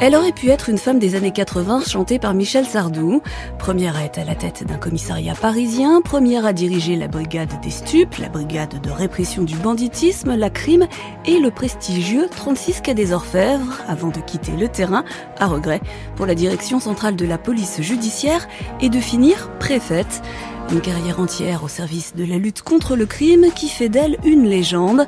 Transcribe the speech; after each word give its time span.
Elle 0.00 0.14
aurait 0.14 0.30
pu 0.30 0.48
être 0.50 0.68
une 0.68 0.78
femme 0.78 1.00
des 1.00 1.16
années 1.16 1.32
80 1.32 1.82
chantée 1.84 2.20
par 2.20 2.32
Michel 2.32 2.64
Sardou. 2.64 3.20
Première 3.58 3.96
à 3.96 4.04
être 4.04 4.20
à 4.20 4.24
la 4.24 4.36
tête 4.36 4.64
d'un 4.64 4.76
commissariat 4.76 5.34
parisien, 5.34 6.02
première 6.02 6.46
à 6.46 6.52
diriger 6.52 6.94
la 6.94 7.08
brigade 7.08 7.60
des 7.62 7.70
stupes, 7.70 8.14
la 8.18 8.28
brigade 8.28 8.80
de 8.80 8.90
répression 8.90 9.42
du 9.42 9.56
banditisme, 9.56 10.36
la 10.36 10.50
crime 10.50 10.86
et 11.26 11.40
le 11.40 11.50
prestigieux 11.50 12.28
36 12.30 12.80
quai 12.80 12.94
des 12.94 13.12
Orfèvres 13.12 13.82
avant 13.88 14.10
de 14.10 14.20
quitter 14.20 14.52
le 14.52 14.68
terrain, 14.68 15.04
à 15.36 15.46
regret, 15.46 15.80
pour 16.14 16.26
la 16.26 16.36
direction 16.36 16.78
centrale 16.78 17.16
de 17.16 17.26
la 17.26 17.36
police 17.36 17.82
judiciaire 17.82 18.46
et 18.80 18.90
de 18.90 19.00
finir 19.00 19.50
préfète. 19.58 20.22
Une 20.70 20.82
carrière 20.82 21.18
entière 21.18 21.64
au 21.64 21.68
service 21.68 22.14
de 22.14 22.24
la 22.24 22.36
lutte 22.36 22.60
contre 22.60 22.94
le 22.94 23.06
crime 23.06 23.46
qui 23.56 23.68
fait 23.68 23.88
d'elle 23.88 24.18
une 24.22 24.44
légende. 24.44 25.06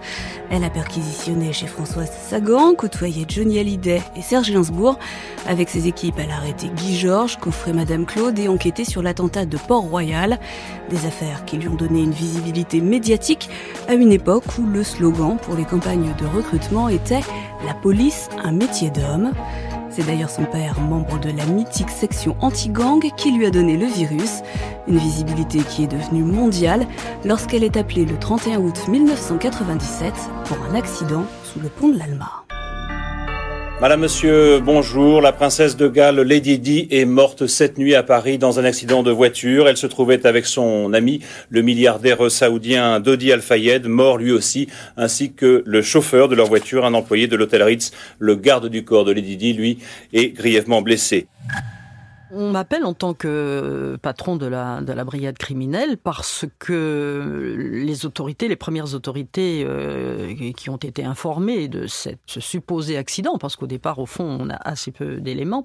Elle 0.50 0.64
a 0.64 0.70
perquisitionné 0.70 1.52
chez 1.52 1.66
Françoise 1.66 2.10
Sagan, 2.28 2.74
côtoyé 2.74 3.26
Johnny 3.28 3.58
Hallyday 3.58 4.00
et 4.16 4.22
Serge 4.22 4.50
Gainsbourg. 4.50 4.98
Avec 5.46 5.68
ses 5.68 5.86
équipes, 5.86 6.14
elle 6.18 6.30
a 6.30 6.36
arrêté 6.36 6.68
Guy 6.74 6.96
Georges, 6.96 7.36
coffré 7.36 7.74
Madame 7.74 8.06
Claude 8.06 8.38
et 8.38 8.48
enquêté 8.48 8.86
sur 8.86 9.02
l'attentat 9.02 9.44
de 9.44 9.58
Port-Royal. 9.58 10.38
Des 10.88 11.04
affaires 11.04 11.44
qui 11.44 11.58
lui 11.58 11.68
ont 11.68 11.74
donné 11.74 12.00
une 12.00 12.12
visibilité 12.12 12.80
médiatique 12.80 13.50
à 13.86 13.92
une 13.92 14.12
époque 14.12 14.44
où 14.58 14.64
le 14.64 14.82
slogan 14.82 15.36
pour 15.42 15.56
les 15.56 15.64
campagnes 15.64 16.14
de 16.18 16.26
recrutement 16.36 16.88
était 16.88 17.20
La 17.66 17.74
police, 17.74 18.30
un 18.42 18.52
métier 18.52 18.88
d'homme. 18.88 19.32
C'est 20.00 20.06
d'ailleurs 20.06 20.30
son 20.30 20.44
père, 20.44 20.80
membre 20.80 21.20
de 21.20 21.30
la 21.30 21.44
mythique 21.44 21.90
section 21.90 22.34
anti-gang, 22.40 23.02
qui 23.18 23.32
lui 23.32 23.44
a 23.44 23.50
donné 23.50 23.76
le 23.76 23.84
virus, 23.84 24.40
une 24.88 24.96
visibilité 24.96 25.58
qui 25.58 25.84
est 25.84 25.88
devenue 25.88 26.22
mondiale 26.22 26.86
lorsqu'elle 27.22 27.64
est 27.64 27.76
appelée 27.76 28.06
le 28.06 28.18
31 28.18 28.60
août 28.60 28.88
1997 28.88 30.14
pour 30.46 30.56
un 30.70 30.74
accident 30.74 31.26
sous 31.44 31.60
le 31.60 31.68
pont 31.68 31.88
de 31.88 31.98
l'Alma. 31.98 32.44
Madame, 33.80 34.00
Monsieur, 34.00 34.60
bonjour. 34.60 35.22
La 35.22 35.32
princesse 35.32 35.74
de 35.74 35.88
Galles, 35.88 36.20
Lady 36.20 36.58
Di, 36.58 36.86
est 36.90 37.06
morte 37.06 37.46
cette 37.46 37.78
nuit 37.78 37.94
à 37.94 38.02
Paris 38.02 38.36
dans 38.36 38.60
un 38.60 38.64
accident 38.64 39.02
de 39.02 39.10
voiture. 39.10 39.68
Elle 39.68 39.78
se 39.78 39.86
trouvait 39.86 40.26
avec 40.26 40.44
son 40.44 40.92
ami, 40.92 41.20
le 41.48 41.62
milliardaire 41.62 42.30
saoudien 42.30 43.00
Dodi 43.00 43.32
Al-Fayed, 43.32 43.86
mort 43.86 44.18
lui 44.18 44.32
aussi, 44.32 44.68
ainsi 44.98 45.32
que 45.32 45.62
le 45.64 45.80
chauffeur 45.80 46.28
de 46.28 46.34
leur 46.34 46.46
voiture, 46.46 46.84
un 46.84 46.92
employé 46.92 47.26
de 47.26 47.36
l'hôtel 47.36 47.62
Ritz. 47.62 47.92
Le 48.18 48.34
garde 48.34 48.68
du 48.68 48.84
corps 48.84 49.06
de 49.06 49.12
Lady 49.12 49.38
Di, 49.38 49.54
lui, 49.54 49.78
est 50.12 50.28
grièvement 50.28 50.82
blessé. 50.82 51.26
On 52.32 52.50
m'appelle 52.52 52.84
en 52.84 52.94
tant 52.94 53.12
que 53.12 53.98
patron 54.02 54.36
de 54.36 54.46
la, 54.46 54.80
de 54.82 54.92
la 54.92 55.04
brigade 55.04 55.36
criminelle 55.36 55.96
parce 55.96 56.44
que 56.58 57.56
les 57.58 58.06
autorités, 58.06 58.46
les 58.46 58.56
premières 58.56 58.94
autorités 58.94 59.64
euh, 59.66 60.34
qui 60.56 60.70
ont 60.70 60.76
été 60.76 61.04
informées 61.04 61.68
de 61.68 61.86
cette, 61.86 62.20
ce 62.26 62.40
supposé 62.40 62.96
accident, 62.96 63.36
parce 63.38 63.56
qu'au 63.56 63.66
départ, 63.66 63.98
au 63.98 64.06
fond, 64.06 64.24
on 64.24 64.48
a 64.48 64.56
assez 64.56 64.92
peu 64.92 65.16
d'éléments, 65.16 65.64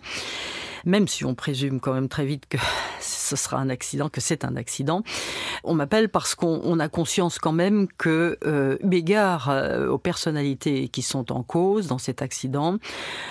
même 0.86 1.08
si 1.08 1.26
on 1.26 1.36
présume 1.36 1.80
quand 1.80 1.94
même 1.94 2.10
très 2.10 2.26
vite 2.26 2.46
que 2.48 2.58
ce 3.00 3.36
sera 3.36 3.58
un 3.58 3.70
accident, 3.70 4.10
que 4.10 4.22
c'est 4.22 4.46
un 4.46 4.56
accident. 4.56 5.04
On 5.64 5.74
m'appelle 5.74 6.10
parce 6.10 6.36
qu'on 6.36 6.80
a 6.80 6.88
conscience 6.90 7.40
quand 7.40 7.52
même 7.52 7.88
que, 7.98 8.38
euh, 8.46 8.78
égard 8.92 9.50
euh, 9.50 9.90
aux 9.90 9.98
personnalités 9.98 10.88
qui 10.88 11.02
sont 11.02 11.34
en 11.34 11.44
cause 11.44 11.88
dans 11.88 11.98
cet 11.98 12.22
accident, 12.22 12.78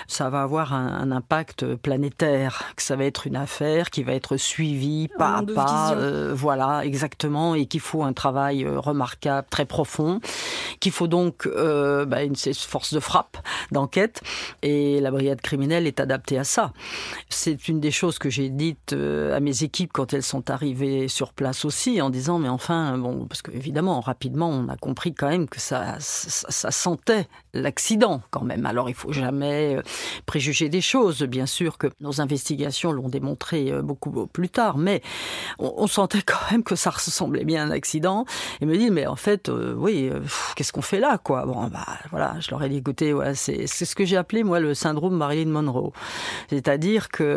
ça 0.07 0.29
va 0.29 0.43
avoir 0.43 0.73
un, 0.73 0.87
un 0.87 1.11
impact 1.11 1.75
planétaire, 1.75 2.73
que 2.75 2.83
ça 2.83 2.95
va 2.95 3.05
être 3.05 3.25
une 3.25 3.35
affaire 3.35 3.89
qui 3.89 4.03
va 4.03 4.13
être 4.13 4.37
suivie 4.37 5.09
pas 5.17 5.37
à 5.37 5.43
pas, 5.43 5.93
euh, 5.95 6.33
voilà, 6.35 6.85
exactement, 6.85 7.55
et 7.55 7.65
qu'il 7.65 7.79
faut 7.79 8.03
un 8.03 8.13
travail 8.13 8.63
euh, 8.63 8.79
remarquable, 8.79 9.47
très 9.49 9.65
profond, 9.65 10.19
qu'il 10.79 10.91
faut 10.91 11.07
donc 11.07 11.47
euh, 11.47 12.05
bah, 12.05 12.23
une 12.23 12.35
force 12.35 12.93
de 12.93 12.99
frappe, 12.99 13.37
d'enquête, 13.71 14.21
et 14.61 14.99
la 14.99 15.11
brigade 15.11 15.41
criminelle 15.41 15.87
est 15.87 15.99
adaptée 15.99 16.37
à 16.37 16.43
ça. 16.43 16.73
C'est 17.45 17.67
une 17.67 17.79
des 17.79 17.91
choses 17.91 18.17
que 18.17 18.27
j'ai 18.27 18.49
dites 18.49 18.93
à 18.93 19.39
mes 19.39 19.61
équipes 19.61 19.91
quand 19.93 20.13
elles 20.13 20.23
sont 20.23 20.49
arrivées 20.49 21.07
sur 21.07 21.31
place 21.31 21.63
aussi, 21.63 22.01
en 22.01 22.09
disant 22.09 22.39
mais 22.39 22.49
enfin 22.49 22.97
bon 22.97 23.27
parce 23.27 23.43
que 23.43 23.51
évidemment 23.51 23.99
rapidement 23.99 24.49
on 24.49 24.67
a 24.67 24.75
compris 24.77 25.13
quand 25.13 25.29
même 25.29 25.47
que 25.47 25.59
ça 25.59 25.97
ça, 25.99 26.71
sentait 26.71 27.27
l'accident 27.53 28.23
quand 28.31 28.41
même. 28.41 28.65
Alors 28.65 28.89
il 28.89 28.95
faut 28.95 29.13
jamais 29.13 29.77
préjuger 30.25 30.69
des 30.69 30.81
choses. 30.81 31.21
Bien 31.21 31.45
sûr 31.45 31.77
que 31.77 31.85
nos 31.99 32.19
investigations 32.19 32.91
l'ont 32.91 33.09
démontré 33.09 33.71
beaucoup 33.83 34.25
plus 34.25 34.49
tard, 34.49 34.79
mais 34.79 35.03
on, 35.59 35.85
sentait 35.85 36.21
quand 36.25 36.49
même 36.49 36.63
que 36.63 36.75
ça 36.75 36.89
ressemblait 36.89 37.45
bien 37.45 37.61
à 37.61 37.67
un 37.67 37.71
accident. 37.71 38.25
Et 38.59 38.65
me 38.65 38.75
dit 38.75 38.89
mais 38.89 39.05
en 39.05 39.15
fait 39.15 39.51
oui 39.77 40.09
qu'est-ce 40.55 40.73
qu'on 40.73 40.81
fait 40.81 40.99
là 40.99 41.19
quoi? 41.19 41.45
Bon 41.45 41.67
bah 41.67 41.85
voilà 42.09 42.37
je 42.39 42.49
leur 42.49 42.63
ai 42.63 42.69
dit 42.69 42.77
écoutez 42.77 43.13
c'est 43.35 43.67
ce 43.67 43.93
que 43.93 44.03
j'ai 44.03 44.17
appelé 44.17 44.43
moi 44.43 44.59
le 44.59 44.73
syndrome 44.73 45.15
Marilyn 45.15 45.51
Monroe, 45.51 45.91
c'est-à-dire 46.49 47.09
que 47.09 47.34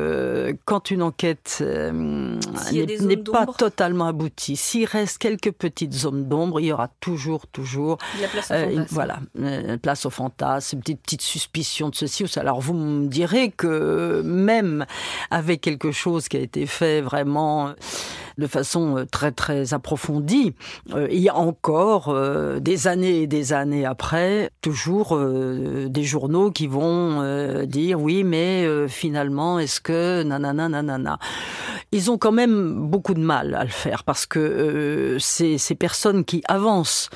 quand 0.64 0.91
une 0.91 1.03
enquête 1.03 1.59
euh, 1.60 2.38
n'est 2.72 3.16
pas 3.16 3.47
totalement 3.47 4.06
aboutie, 4.06 4.56
s'il 4.56 4.86
reste 4.86 5.19
quelques 5.19 5.53
petites 5.53 5.94
zones 5.94 6.28
d'ombre, 6.28 6.60
il 6.60 6.66
y 6.66 6.72
aura 6.72 6.88
toujours 7.00 7.47
toujours 7.47 7.98
il 8.16 8.22
y 8.22 8.25
a 8.25 8.28
place 8.28 8.50
au 8.50 8.54
euh, 8.54 8.84
voilà 8.91 9.20
euh, 9.38 9.76
place 9.76 10.06
au 10.06 10.10
fantasme, 10.10 10.76
une 10.76 10.82
petite, 10.82 11.03
petite 11.03 11.22
suspicion 11.22 11.88
de 11.88 11.94
ceci 11.94 12.25
ou 12.25 12.26
ça. 12.26 12.41
Alors 12.41 12.60
vous 12.60 12.75
me 12.75 13.06
direz 13.09 13.50
que 13.50 14.22
même 14.25 14.86
avec 15.31 15.60
quelque 15.60 15.92
chose 15.92 16.28
qui 16.28 16.36
a 16.36 16.41
été 16.41 16.66
fait 16.66 17.00
vraiment 17.00 17.75
de 18.38 18.47
façon 18.47 19.04
très 19.10 19.32
très 19.32 19.75
approfondie, 19.75 20.54
euh, 20.94 21.09
il 21.10 21.19
y 21.19 21.28
a 21.28 21.36
encore 21.36 22.09
euh, 22.09 22.60
des 22.60 22.86
années 22.86 23.22
et 23.22 23.26
des 23.26 23.53
années 23.53 23.84
après, 23.84 24.50
toujours 24.62 25.16
euh, 25.16 25.88
des 25.88 26.04
journaux 26.04 26.50
qui 26.50 26.69
vont 26.69 27.20
euh, 27.20 27.66
dire 27.66 28.00
oui, 28.00 28.22
mais 28.22 28.65
euh, 28.65 28.86
finalement, 28.86 29.59
est-ce 29.59 29.80
nanana 29.91 30.69
nanana. 30.69 31.19
Ils 31.93 32.10
ont 32.10 32.19
quand 32.19 32.32
même 32.32 32.75
beaucoup 32.75 33.15
de 33.15 33.21
mal 33.21 33.54
à 33.54 33.65
le 33.65 33.71
faire 33.71 34.04
parce 34.04 34.26
que 34.26 34.38
euh, 34.38 35.19
ces, 35.19 35.59
personnes 35.75 36.25
qui 36.25 36.43
avancent 36.49 37.09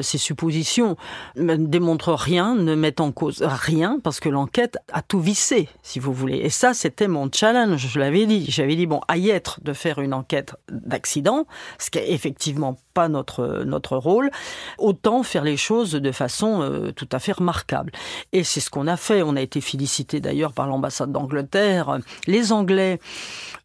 ces 0.00 0.18
suppositions 0.18 0.96
ne 1.36 1.56
démontrent 1.56 2.14
rien, 2.14 2.54
ne 2.54 2.74
mettent 2.74 3.00
en 3.00 3.10
cause 3.10 3.42
rien 3.42 3.98
parce 4.02 4.20
que 4.20 4.28
l'enquête 4.28 4.78
a 4.92 5.02
tout 5.02 5.20
vissé, 5.20 5.68
si 5.82 5.98
vous 5.98 6.12
voulez. 6.12 6.36
Et 6.38 6.50
ça, 6.50 6.74
c'était 6.74 7.08
mon 7.08 7.30
challenge. 7.32 7.88
Je 7.88 7.98
l'avais 7.98 8.26
dit. 8.26 8.46
J'avais 8.48 8.76
dit 8.76 8.86
bon, 8.86 9.00
à 9.08 9.16
y 9.16 9.30
être 9.30 9.60
de 9.62 9.72
faire 9.72 9.98
une 9.98 10.14
enquête 10.14 10.54
d'accident, 10.70 11.46
ce 11.78 11.90
qui 11.90 11.98
est 11.98 12.12
effectivement 12.12 12.76
pas 12.92 13.08
notre 13.08 13.64
notre 13.64 13.96
rôle, 13.96 14.30
autant 14.78 15.22
faire 15.22 15.44
les 15.44 15.56
choses 15.56 15.92
de 15.92 16.12
façon 16.12 16.62
euh, 16.62 16.92
tout 16.92 17.08
à 17.12 17.18
fait 17.18 17.32
remarquable. 17.32 17.92
Et 18.32 18.44
c'est 18.44 18.60
ce 18.60 18.70
qu'on 18.70 18.86
a 18.86 18.96
fait. 18.96 19.22
On 19.22 19.36
a 19.36 19.40
été 19.40 19.60
félicité 19.60 20.20
d'ailleurs 20.20 20.52
par 20.52 20.66
l'ambassade 20.66 21.12
d'Angleterre. 21.12 21.98
Les 22.26 22.52
Anglais 22.52 23.00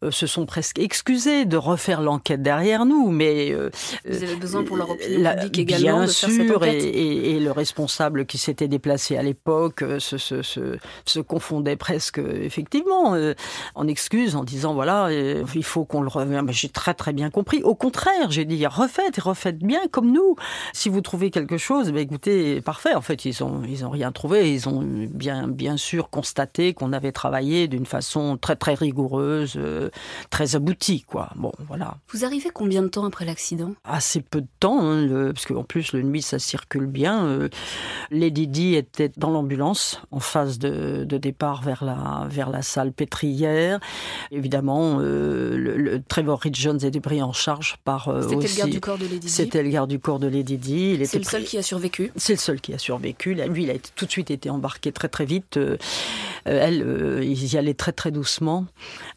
euh, 0.02 0.10
se 0.10 0.26
sont 0.26 0.46
presque 0.46 0.78
excusés 0.78 1.44
de 1.44 1.56
refaire 1.56 2.00
l'enquête 2.00 2.42
derrière 2.42 2.84
nous, 2.84 3.10
mais 3.10 3.52
euh, 3.52 3.70
vous 4.08 4.22
avez 4.22 4.36
besoin 4.36 4.64
pour 4.64 4.76
leur 4.76 4.90
opinion 4.90 5.22
la, 5.22 5.34
publique 5.34 5.58
également 5.58 5.98
bien 5.98 6.06
de 6.06 6.10
sûr, 6.10 6.28
faire 6.28 6.46
cette 6.46 6.56
enquête. 6.56 6.84
Et, 6.84 6.88
et, 6.88 7.36
et, 7.36 7.40
le 7.40 7.52
responsable 7.52 8.26
qui 8.26 8.38
s'était 8.38 8.68
déplacé 8.68 9.16
à 9.16 9.22
l'époque 9.22 9.84
se, 9.98 10.18
se, 10.18 10.42
se, 10.42 10.78
se, 11.04 11.20
confondait 11.20 11.76
presque 11.76 12.18
effectivement 12.18 13.14
euh, 13.14 13.34
en 13.74 13.86
excuses 13.88 14.36
en 14.36 14.44
disant 14.44 14.74
voilà 14.74 15.06
euh, 15.06 15.44
il 15.54 15.64
faut 15.64 15.84
qu'on 15.84 16.02
le 16.02 16.08
revienne. 16.08 16.50
J'ai 16.50 16.68
très 16.68 16.94
très 16.94 17.12
bien 17.12 17.30
compris. 17.30 17.62
Au 17.62 17.74
contraire, 17.74 18.30
j'ai 18.30 18.44
dit 18.44 18.66
refaites 18.66 19.17
refaites 19.18 19.58
bien 19.58 19.80
comme 19.90 20.12
nous. 20.12 20.36
Si 20.72 20.88
vous 20.88 21.00
trouvez 21.00 21.30
quelque 21.30 21.58
chose, 21.58 21.92
bah, 21.92 22.00
écoutez 22.00 22.60
parfait. 22.60 22.94
En 22.94 23.00
fait, 23.00 23.24
ils 23.24 23.42
ont 23.42 23.62
ils 23.68 23.84
ont 23.84 23.90
rien 23.90 24.12
trouvé. 24.12 24.52
Ils 24.52 24.68
ont 24.68 24.82
bien 24.82 25.48
bien 25.48 25.76
sûr 25.76 26.10
constaté 26.10 26.74
qu'on 26.74 26.92
avait 26.92 27.12
travaillé 27.12 27.68
d'une 27.68 27.86
façon 27.86 28.36
très 28.36 28.56
très 28.56 28.74
rigoureuse, 28.74 29.54
euh, 29.56 29.90
très 30.30 30.56
aboutie 30.56 31.02
quoi. 31.02 31.30
Bon 31.36 31.52
voilà. 31.66 31.96
Vous 32.12 32.24
arrivez 32.24 32.50
combien 32.52 32.82
de 32.82 32.88
temps 32.88 33.04
après 33.04 33.24
l'accident? 33.24 33.72
Assez 33.84 34.20
peu 34.20 34.40
de 34.40 34.46
temps, 34.60 34.80
hein, 34.80 35.04
le, 35.04 35.32
parce 35.32 35.46
qu'en 35.46 35.64
plus 35.64 35.92
le 35.92 36.02
nuit 36.02 36.22
ça 36.22 36.38
circule 36.38 36.86
bien. 36.86 37.24
Euh, 37.24 37.48
Lady 38.10 38.46
Di 38.46 38.74
était 38.74 39.10
dans 39.16 39.30
l'ambulance 39.30 40.00
en 40.10 40.20
phase 40.20 40.58
de, 40.58 41.04
de 41.04 41.18
départ 41.18 41.62
vers 41.62 41.84
la 41.84 42.26
vers 42.30 42.50
la 42.50 42.62
salle 42.62 42.92
pétrière. 42.92 43.80
Évidemment, 44.30 44.98
euh, 45.00 45.56
le, 45.56 45.76
le, 45.76 46.02
Trevor 46.02 46.40
Rich 46.40 46.60
Jones 46.60 46.78
était 46.82 47.00
pris 47.00 47.22
en 47.22 47.32
charge 47.32 47.76
par 47.84 48.10
C'était 48.22 48.36
aussi. 48.36 48.54
le 48.54 48.58
garde 48.58 48.70
du 48.70 48.80
corps 48.80 48.98
de 48.98 49.06
Lady 49.08 49.26
Di. 49.26 49.28
C'était 49.28 49.62
le 49.62 49.70
garde 49.70 49.90
du 49.90 49.98
corps 49.98 50.18
de 50.18 50.28
Lady 50.28 50.56
Di. 50.56 50.98
C'est 51.04 51.18
le 51.18 51.24
seul 51.24 51.44
qui 51.44 51.58
a 51.58 51.62
survécu. 51.62 52.12
C'est 52.16 52.34
le 52.34 52.38
seul 52.38 52.60
qui 52.60 52.72
a 52.74 52.78
survécu. 52.78 53.34
Lui, 53.34 53.64
il 53.64 53.70
a 53.70 53.74
tout 53.94 54.06
de 54.06 54.10
suite 54.10 54.30
été 54.30 54.50
embarqué 54.50 54.92
très 54.92 55.08
très 55.08 55.24
vite. 55.24 55.56
Euh, 55.56 55.76
euh, 56.46 56.58
elle, 56.62 56.82
euh, 56.82 57.24
ils 57.24 57.54
y 57.54 57.58
allaient 57.58 57.74
très 57.74 57.92
très 57.92 58.10
doucement. 58.10 58.66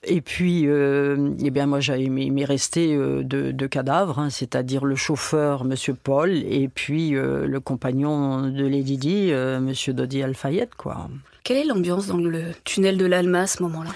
Et 0.04 0.22
puis, 0.22 0.68
euh, 0.68 1.32
eh 1.44 1.50
bien, 1.50 1.66
moi, 1.66 1.80
j'avais 1.80 2.04
il 2.04 2.12
m'est 2.34 2.46
resté 2.46 2.98
deux, 3.24 3.54
deux 3.54 3.68
cadavres, 3.68 4.20
hein, 4.20 4.30
c'est-à-dire 4.30 4.86
le 4.86 4.96
chauffeur, 4.96 5.64
Monsieur 5.64 5.94
Paul, 5.94 6.32
et 6.32 6.68
puis 6.68 7.12
le 7.12 7.60
compagnon 7.60 8.48
de 8.50 8.66
Lady 8.66 8.98
Di, 8.98 9.32
Monsieur 9.62 9.94
Dodi 9.94 10.24
Al-Fayed, 10.24 10.70
quoi. 10.76 11.10
Quelle 11.44 11.58
est 11.58 11.66
l'ambiance 11.66 12.08
dans 12.08 12.18
le 12.18 12.44
tunnel 12.64 12.98
de 12.98 13.06
l'Alma 13.06 13.42
à 13.42 13.48
ce 13.48 13.62
moment-là? 13.64 13.92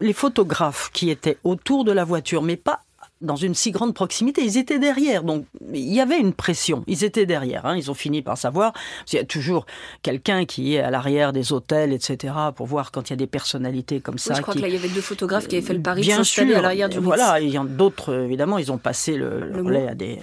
Les 0.00 0.12
photographes 0.12 0.90
qui 0.92 1.10
étaient 1.10 1.36
autour 1.44 1.84
de 1.84 1.92
la 1.92 2.04
voiture, 2.04 2.42
mais 2.42 2.56
pas 2.56 2.84
dans 3.20 3.36
une 3.36 3.54
si 3.54 3.70
grande 3.70 3.94
proximité, 3.94 4.42
ils 4.42 4.56
étaient 4.56 4.78
derrière. 4.78 5.22
Donc 5.24 5.44
il 5.72 5.92
y 5.92 6.00
avait 6.00 6.18
une 6.18 6.32
pression. 6.32 6.84
Ils 6.86 7.04
étaient 7.04 7.26
derrière. 7.26 7.66
hein. 7.66 7.76
Ils 7.76 7.90
ont 7.90 7.94
fini 7.94 8.22
par 8.22 8.38
savoir. 8.38 8.72
Il 9.12 9.16
y 9.16 9.18
a 9.18 9.24
toujours 9.24 9.66
quelqu'un 10.02 10.44
qui 10.46 10.74
est 10.74 10.80
à 10.80 10.90
l'arrière 10.90 11.32
des 11.32 11.52
hôtels, 11.52 11.92
etc., 11.92 12.32
pour 12.56 12.66
voir 12.66 12.90
quand 12.92 13.08
il 13.08 13.12
y 13.12 13.14
a 13.14 13.16
des 13.16 13.26
personnalités 13.26 14.00
comme 14.00 14.18
ça. 14.18 14.32
Oui, 14.32 14.36
je 14.38 14.42
crois 14.42 14.54
qui- 14.54 14.60
que 14.60 14.62
là, 14.64 14.68
il 14.68 14.74
y 14.74 14.78
avait 14.78 14.88
deux 14.88 15.00
photographes 15.00 15.48
qui 15.48 15.56
avaient 15.56 15.66
fait 15.66 15.74
le 15.74 15.82
pari 15.82 16.00
de 16.00 16.06
Bien 16.06 16.16
s'installer 16.18 16.50
sûr. 16.50 16.58
à 16.58 16.62
l'arrière 16.62 16.88
du 16.88 16.96
Ritz. 16.98 17.04
Voilà, 17.04 17.40
il 17.40 17.50
y 17.50 17.58
en 17.58 17.64
a 17.64 17.68
d'autres, 17.68 18.12
euh, 18.12 18.24
évidemment, 18.24 18.56
ils 18.58 18.72
ont 18.72 18.78
passé 18.78 19.16
le, 19.16 19.40
le 19.40 19.46
Le 19.56 19.62
relais 19.62 19.82
mot. 19.82 19.88
à 19.90 19.94
des. 19.94 20.18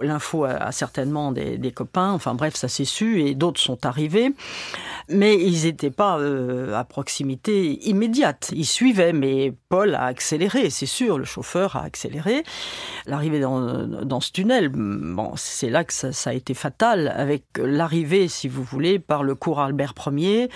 L'info 0.00 0.42
à, 0.44 0.50
à 0.54 0.72
certainement 0.72 1.30
des, 1.30 1.56
des 1.56 1.70
copains, 1.70 2.10
enfin 2.10 2.34
bref, 2.34 2.56
ça 2.56 2.66
s'est 2.66 2.84
su, 2.84 3.22
et 3.22 3.36
d'autres 3.36 3.60
sont 3.60 3.86
arrivés. 3.86 4.32
Mais 5.08 5.36
ils 5.40 5.64
n'étaient 5.66 5.92
pas 5.92 6.18
euh, 6.18 6.74
à 6.74 6.82
proximité 6.82 7.78
immédiate. 7.88 8.50
Ils 8.56 8.66
suivaient, 8.66 9.12
mais 9.12 9.52
Paul 9.68 9.94
a 9.94 10.04
accéléré, 10.06 10.68
c'est 10.70 10.86
sûr, 10.86 11.16
le 11.16 11.24
chauffeur 11.24 11.76
a 11.76 11.82
accéléré. 11.84 12.23
L'arrivée 13.06 13.40
dans, 13.40 13.86
dans 13.86 14.20
ce 14.20 14.32
tunnel, 14.32 14.70
bon, 14.70 15.32
c'est 15.36 15.70
là 15.70 15.84
que 15.84 15.92
ça, 15.92 16.12
ça 16.12 16.30
a 16.30 16.32
été 16.32 16.54
fatal, 16.54 17.12
avec 17.16 17.44
l'arrivée, 17.56 18.28
si 18.28 18.48
vous 18.48 18.62
voulez, 18.62 18.98
par 18.98 19.22
le 19.22 19.34
cours 19.34 19.60
Albert 19.60 19.94
Ier, 20.10 20.48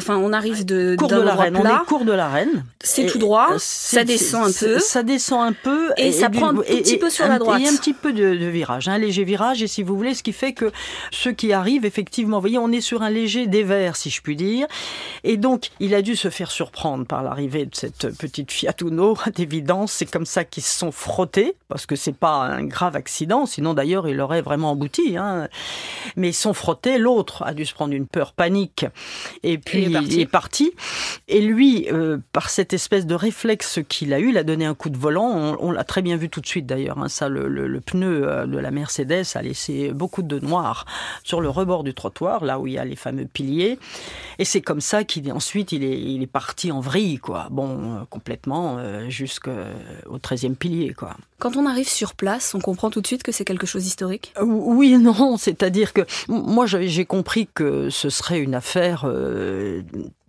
Enfin, 0.00 0.16
on 0.16 0.32
arrive 0.32 0.64
de 0.64 0.96
cours 0.96 1.08
de 1.08 1.20
la 1.20 1.34
Reine. 1.34 1.56
On 1.56 1.64
est 1.64 1.86
cours 1.86 2.04
de 2.04 2.12
la 2.12 2.28
Reine. 2.28 2.64
C'est 2.80 3.06
tout 3.06 3.18
droit, 3.18 3.50
euh, 3.52 3.56
ça 3.58 4.04
descend 4.04 4.48
un 4.48 4.52
peu. 4.52 4.78
Ça 4.78 5.02
descend 5.02 5.48
un 5.48 5.52
peu. 5.52 5.90
Et 5.96 6.12
ça 6.12 6.30
prend 6.30 6.50
un 6.50 6.54
petit 6.56 6.98
peu 6.98 7.10
sur 7.10 7.26
la 7.26 7.38
droite. 7.38 7.60
Et 7.62 7.68
un 7.68 7.76
petit 7.76 7.92
peu 7.92 8.12
de, 8.12 8.34
de 8.34 8.46
virage, 8.46 8.88
un 8.88 8.98
léger 8.98 9.24
virage. 9.24 9.62
Et 9.62 9.66
si 9.66 9.82
vous 9.82 9.96
voulez, 9.96 10.14
ce 10.14 10.22
qui 10.22 10.32
fait 10.32 10.52
que 10.52 10.72
ceux 11.10 11.32
qui 11.32 11.52
arrivent, 11.52 11.84
effectivement, 11.84 12.38
vous 12.38 12.42
voyez, 12.42 12.58
on 12.58 12.72
est 12.72 12.80
sur 12.80 13.02
un 13.02 13.10
léger 13.10 13.46
dévers, 13.46 13.96
si 13.96 14.10
je 14.10 14.22
puis 14.22 14.36
dire. 14.36 14.66
Et 15.24 15.36
donc, 15.36 15.70
il 15.78 15.94
a 15.94 16.02
dû 16.02 16.16
se 16.16 16.30
faire 16.30 16.50
surprendre 16.50 17.06
par 17.06 17.22
l'arrivée 17.22 17.66
de 17.66 17.74
cette 17.74 18.16
petite 18.18 18.50
Fiat 18.50 18.74
Uno, 18.82 19.16
d'évidence. 19.34 19.92
C'est 20.02 20.10
comme 20.10 20.26
ça 20.26 20.44
qu'ils 20.44 20.62
se 20.62 20.78
sont 20.78 20.90
frottés, 21.12 21.54
parce 21.68 21.84
que 21.84 21.94
c'est 21.94 22.16
pas 22.16 22.36
un 22.44 22.64
grave 22.64 22.96
accident. 22.96 23.44
Sinon, 23.44 23.74
d'ailleurs, 23.74 24.08
il 24.08 24.18
aurait 24.20 24.40
vraiment 24.40 24.70
embouti. 24.70 25.18
Hein. 25.18 25.48
Mais 26.16 26.30
ils 26.30 26.34
sont 26.34 26.54
frottés. 26.54 26.96
L'autre 26.96 27.42
a 27.44 27.52
dû 27.52 27.66
se 27.66 27.74
prendre 27.74 27.92
une 27.92 28.06
peur 28.06 28.32
panique. 28.32 28.86
Et 29.42 29.58
puis, 29.58 29.84
est 29.84 29.90
parti. 29.92 30.08
il 30.14 30.20
est 30.20 30.26
parti. 30.26 30.72
Et 31.28 31.40
lui, 31.42 31.86
euh, 31.92 32.16
par 32.32 32.48
cette 32.48 32.72
espèce 32.72 33.04
de 33.06 33.14
réflexe 33.14 33.80
qu'il 33.88 34.14
a 34.14 34.20
eu, 34.20 34.30
il 34.30 34.38
a 34.38 34.42
donné 34.44 34.64
un 34.64 34.74
coup 34.74 34.88
de 34.88 34.96
volant. 34.96 35.28
On, 35.30 35.56
on 35.60 35.70
l'a 35.70 35.84
très 35.84 36.00
bien 36.00 36.16
vu 36.16 36.30
tout 36.30 36.40
de 36.40 36.46
suite 36.46 36.64
d'ailleurs. 36.66 36.98
hein. 36.98 37.08
Ça, 37.08 37.28
le, 37.28 37.46
le- 37.48 37.66
le 37.66 37.80
pneu 37.80 38.26
euh, 38.26 38.46
de 38.46 38.56
la 38.58 38.70
Mercedes 38.70 39.24
a 39.34 39.42
laissé 39.42 39.92
beaucoup 39.92 40.22
de 40.22 40.38
noir 40.40 40.86
sur 41.24 41.40
le 41.42 41.50
rebord 41.50 41.84
du 41.84 41.92
trottoir, 41.92 42.42
là 42.44 42.58
où 42.58 42.66
il 42.66 42.72
y 42.72 42.78
a 42.78 42.84
les 42.86 42.96
fameux 42.96 43.26
piliers. 43.26 43.78
Et 44.38 44.44
c'est 44.46 44.62
comme 44.62 44.80
ça 44.80 45.04
qu'il 45.04 45.28
est 45.28 45.32
ensuite 45.32 45.72
il 45.72 45.84
est, 45.84 46.00
il 46.00 46.22
est 46.22 46.26
parti 46.26 46.72
en 46.72 46.80
vrille, 46.80 47.18
quoi. 47.18 47.48
Bon, 47.50 47.68
euh, 47.68 48.04
complètement 48.08 48.76
euh, 48.78 49.08
jusqu'au 49.10 49.50
13e 50.18 50.54
pilier, 50.54 50.94
quoi. 50.94 51.01
Quand 51.38 51.56
on 51.56 51.66
arrive 51.66 51.88
sur 51.88 52.14
place, 52.14 52.54
on 52.54 52.60
comprend 52.60 52.90
tout 52.90 53.00
de 53.00 53.06
suite 53.06 53.22
que 53.22 53.32
c'est 53.32 53.44
quelque 53.44 53.66
chose 53.66 53.82
d'historique? 53.82 54.32
Euh, 54.38 54.44
Oui 54.44 54.94
et 54.94 54.98
non, 54.98 55.36
c'est-à-dire 55.38 55.92
que 55.92 56.02
moi 56.28 56.66
j'ai 56.66 57.04
compris 57.04 57.48
que 57.52 57.90
ce 57.90 58.10
serait 58.10 58.40
une 58.40 58.54
affaire 58.54 59.04
euh, 59.06 59.82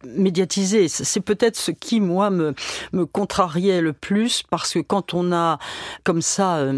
médiatisée. 0.05 0.87
C'est 0.87 1.21
peut-être 1.21 1.55
ce 1.55 1.71
qui 1.71 1.99
moi 2.01 2.29
me, 2.29 2.53
me 2.91 3.05
contrariait 3.05 3.81
le 3.81 3.93
plus 3.93 4.43
parce 4.49 4.73
que 4.73 4.79
quand 4.79 5.13
on 5.13 5.31
a 5.31 5.59
comme 6.03 6.21
ça 6.21 6.57
euh, 6.57 6.71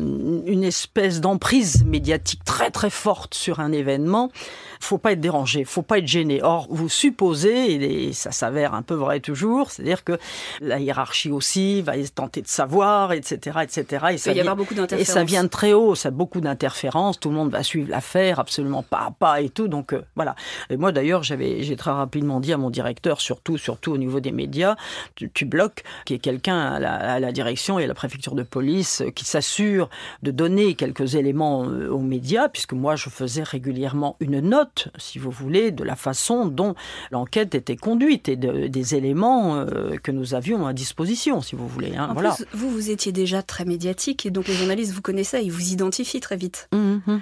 une 0.46 0.64
espèce 0.64 1.22
d'emprise 1.22 1.86
médiatique 1.86 2.44
très 2.44 2.72
très 2.72 2.90
forte 2.90 3.34
sur 3.34 3.60
un 3.60 3.72
événement, 3.72 4.32
faut 4.80 4.98
pas 4.98 5.14
être 5.14 5.22
dérangé, 5.22 5.64
faut 5.64 5.82
pas 5.82 5.98
être 6.00 6.08
gêné. 6.08 6.42
Or 6.44 6.68
vous 6.70 6.90
supposez 6.90 7.74
et 7.76 8.14
ça 8.14 8.32
s'avère 8.32 8.74
un 8.74 8.82
peu 8.82 8.94
vrai 8.96 9.20
toujours, 9.20 9.72
c'est-à-dire 9.72 10.04
que 10.04 10.18
la 10.62 10.80
hiérarchie 10.80 11.32
aussi 11.32 11.82
va 11.82 11.94
tenter 12.14 12.42
de 12.42 12.48
savoir, 12.48 13.14
etc., 13.14 13.60
etc. 13.64 14.06
Et 14.10 14.14
Il 14.14 14.20
ça 14.20 14.32
y 14.32 14.34
vient- 14.36 14.44
avoir 14.44 14.56
beaucoup 14.56 14.76
et 14.98 15.04
ça 15.06 15.24
vient 15.24 15.44
de 15.44 15.50
très 15.50 15.74
haut, 15.74 15.96
ça 15.96 16.10
a 16.10 16.12
beaucoup 16.12 16.42
d'interférences, 16.42 17.20
tout 17.20 17.30
le 17.30 17.36
monde 17.36 17.52
va 17.52 17.64
suivre 17.64 17.90
l'affaire 17.90 18.40
absolument 18.40 18.84
pas 18.84 19.00
à 19.08 19.12
pas 19.12 19.42
et 19.42 19.50
tout. 19.50 19.68
Donc 19.68 19.94
euh, 19.94 20.02
voilà. 20.16 20.36
Et 20.70 20.78
moi 20.78 20.92
d'ailleurs, 20.92 21.24
j'avais 21.24 21.64
j'ai 21.64 21.76
très 21.76 21.92
rapidement 21.92 22.40
dit 22.40 22.54
à 22.54 22.58
mon 22.58 22.70
directeur, 22.70 23.15
surtout 23.22 23.58
surtout 23.58 23.92
au 23.92 23.98
niveau 23.98 24.20
des 24.20 24.32
médias, 24.32 24.76
tu, 25.16 25.30
tu 25.34 25.46
bloques, 25.46 25.84
qui 26.06 26.14
est 26.14 26.20
quelqu'un 26.20 26.60
à 26.60 26.80
la, 26.80 26.94
à 26.94 27.20
la 27.20 27.32
direction 27.32 27.80
et 27.80 27.84
à 27.84 27.88
la 27.88 27.94
préfecture 27.94 28.36
de 28.36 28.44
police 28.44 29.02
euh, 29.02 29.12
qui 29.12 29.26
s'assure 29.26 29.90
de 30.24 30.32
donner 30.32 30.76
quelques 30.76 31.16
éléments 31.16 31.66
euh, 31.70 31.90
aux 31.90 32.00
médias, 32.00 32.50
puisque 32.50 32.74
moi 32.74 32.96
je 32.96 33.10
faisais 33.10 33.44
régulièrement 33.44 34.16
une 34.20 34.40
note, 34.40 34.90
si 34.98 35.20
vous 35.20 35.32
voulez, 35.32 35.72
de 35.72 35.84
la 35.84 35.96
façon 35.96 36.46
dont 36.46 36.76
l'enquête 37.12 37.56
était 37.56 37.76
conduite 37.76 38.30
et 38.30 38.36
de- 38.36 38.68
des 38.68 38.96
éléments 38.96 39.56
euh, 39.56 39.96
que 40.02 40.12
nous 40.12 40.34
avions 40.34 40.66
à 40.68 40.74
disposition, 40.74 41.42
si 41.42 41.56
vous 41.56 41.68
voulez. 41.68 41.96
hein. 41.96 42.08
En 42.10 42.14
voilà. 42.14 42.34
plus, 42.36 42.46
vous, 42.54 42.70
vous 42.70 42.90
étiez 42.90 43.12
déjà 43.12 43.42
très 43.44 43.66
médiatique 43.66 44.26
et 44.26 44.32
donc 44.32 44.48
les 44.48 44.54
journalistes 44.54 44.92
vous 44.94 45.02
connaissaient, 45.02 45.44
ils 45.44 45.52
vous 45.52 45.72
identifient 45.72 46.20
très 46.20 46.36
vite. 46.38 46.68
Mhm. 46.74 47.22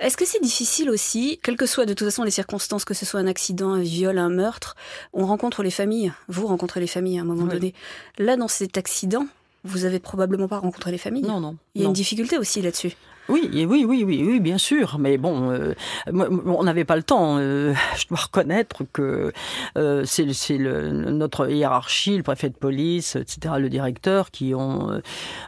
Est-ce 0.00 0.16
que 0.16 0.24
c'est 0.26 0.42
difficile 0.42 0.90
aussi, 0.90 1.38
quelles 1.42 1.56
que 1.56 1.66
soient 1.66 1.86
de 1.86 1.94
toute 1.94 2.06
façon 2.06 2.22
les 2.24 2.30
circonstances, 2.30 2.84
que 2.84 2.94
ce 2.94 3.04
soit 3.06 3.20
un 3.20 3.26
accident, 3.26 3.70
un 3.72 3.80
viol, 3.82 4.18
un 4.18 4.28
meurtre, 4.28 4.76
on 5.12 5.24
rencontre 5.32 5.62
les 5.62 5.70
familles, 5.70 6.12
vous 6.28 6.46
rencontrez 6.46 6.80
les 6.80 6.86
familles 6.86 7.18
à 7.18 7.22
un 7.22 7.24
moment 7.24 7.44
Oui. 7.44 7.50
donné. 7.50 7.74
Là, 8.18 8.36
dans 8.36 8.48
cet 8.48 8.76
accident, 8.76 9.26
vous 9.64 9.84
avez 9.84 9.98
probablement 9.98 10.46
pas 10.48 10.58
rencontré 10.58 10.90
les 10.90 10.98
familles. 10.98 11.22
Non, 11.22 11.40
non. 11.40 11.56
Il 11.74 11.80
y 11.80 11.84
a 11.84 11.86
non. 11.86 11.90
une 11.90 11.94
difficulté 11.94 12.36
aussi 12.38 12.60
là-dessus. 12.62 12.92
Oui, 13.28 13.48
oui, 13.52 13.84
oui, 13.88 14.04
oui, 14.04 14.24
oui, 14.26 14.40
bien 14.40 14.58
sûr. 14.58 14.96
Mais 14.98 15.16
bon, 15.18 15.50
euh, 15.50 15.74
on 16.12 16.64
n'avait 16.64 16.84
pas 16.84 16.96
le 16.96 17.02
temps. 17.02 17.38
euh, 17.38 17.72
je 17.96 18.06
dois 18.08 18.18
reconnaître 18.18 18.82
que 18.92 19.32
euh, 19.78 20.02
c'est 20.04 20.26
notre 20.58 21.48
hiérarchie, 21.50 22.16
le 22.16 22.22
préfet 22.22 22.48
de 22.50 22.56
police, 22.56 23.16
etc., 23.16 23.54
le 23.58 23.68
directeur, 23.68 24.30
qui 24.30 24.54
ont 24.54 24.90
euh, 24.90 25.00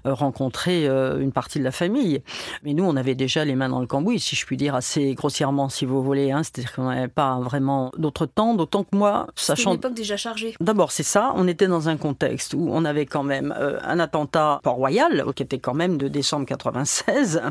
rencontré 0.05 0.89
euh, 0.89 1.19
une 1.21 1.33
partie 1.33 1.59
de 1.59 1.65
la 1.65 1.73
famille. 1.73 2.23
Mais 2.63 2.75
nous, 2.75 2.85
on 2.85 2.97
avait 2.97 3.15
déjà 3.15 3.45
les 3.45 3.55
mains 3.55 3.69
dans 3.69 3.81
le 3.81 3.87
cambouis, 3.87 4.21
si 4.21 4.37
je 4.37 4.47
puis 4.47 4.57
dire, 4.57 4.75
assez 4.75 5.15
grossièrement, 5.15 5.69
si 5.69 5.85
vous 5.85 6.03
voulez. 6.03 6.31
Hein, 6.31 6.43
C'est-à-dire 6.43 6.73
qu'on 6.75 6.85
n'avait 6.85 7.09
pas 7.09 7.39
vraiment 7.41 7.91
d'autre 7.99 8.27
temps, 8.27 8.55
d'autant 8.55 8.85
que 8.85 8.97
moi, 8.97 9.27
C'est 9.35 9.53
une 9.53 9.57
sachant 9.57 9.75
époque 9.75 9.95
déjà 9.95 10.17
chargée. 10.17 10.55
D'abord, 10.61 10.93
c'est 10.93 11.03
ça. 11.03 11.33
On 11.37 11.49
était 11.49 11.67
dans 11.67 11.89
un 11.89 11.97
contexte 11.97 12.55
où 12.55 12.69
on 12.71 12.85
avait 12.85 13.07
quand 13.07 13.23
même 13.25 13.55
euh, 13.59 13.79
un 13.83 13.99
attentat 13.99 14.55
à 14.55 14.61
Port-Royal, 14.63 15.25
qui 15.35 15.43
était 15.43 15.59
quand 15.59 15.75
même 15.75 15.97
de 15.97 16.09
décembre 16.09 16.47
96. 16.47 17.43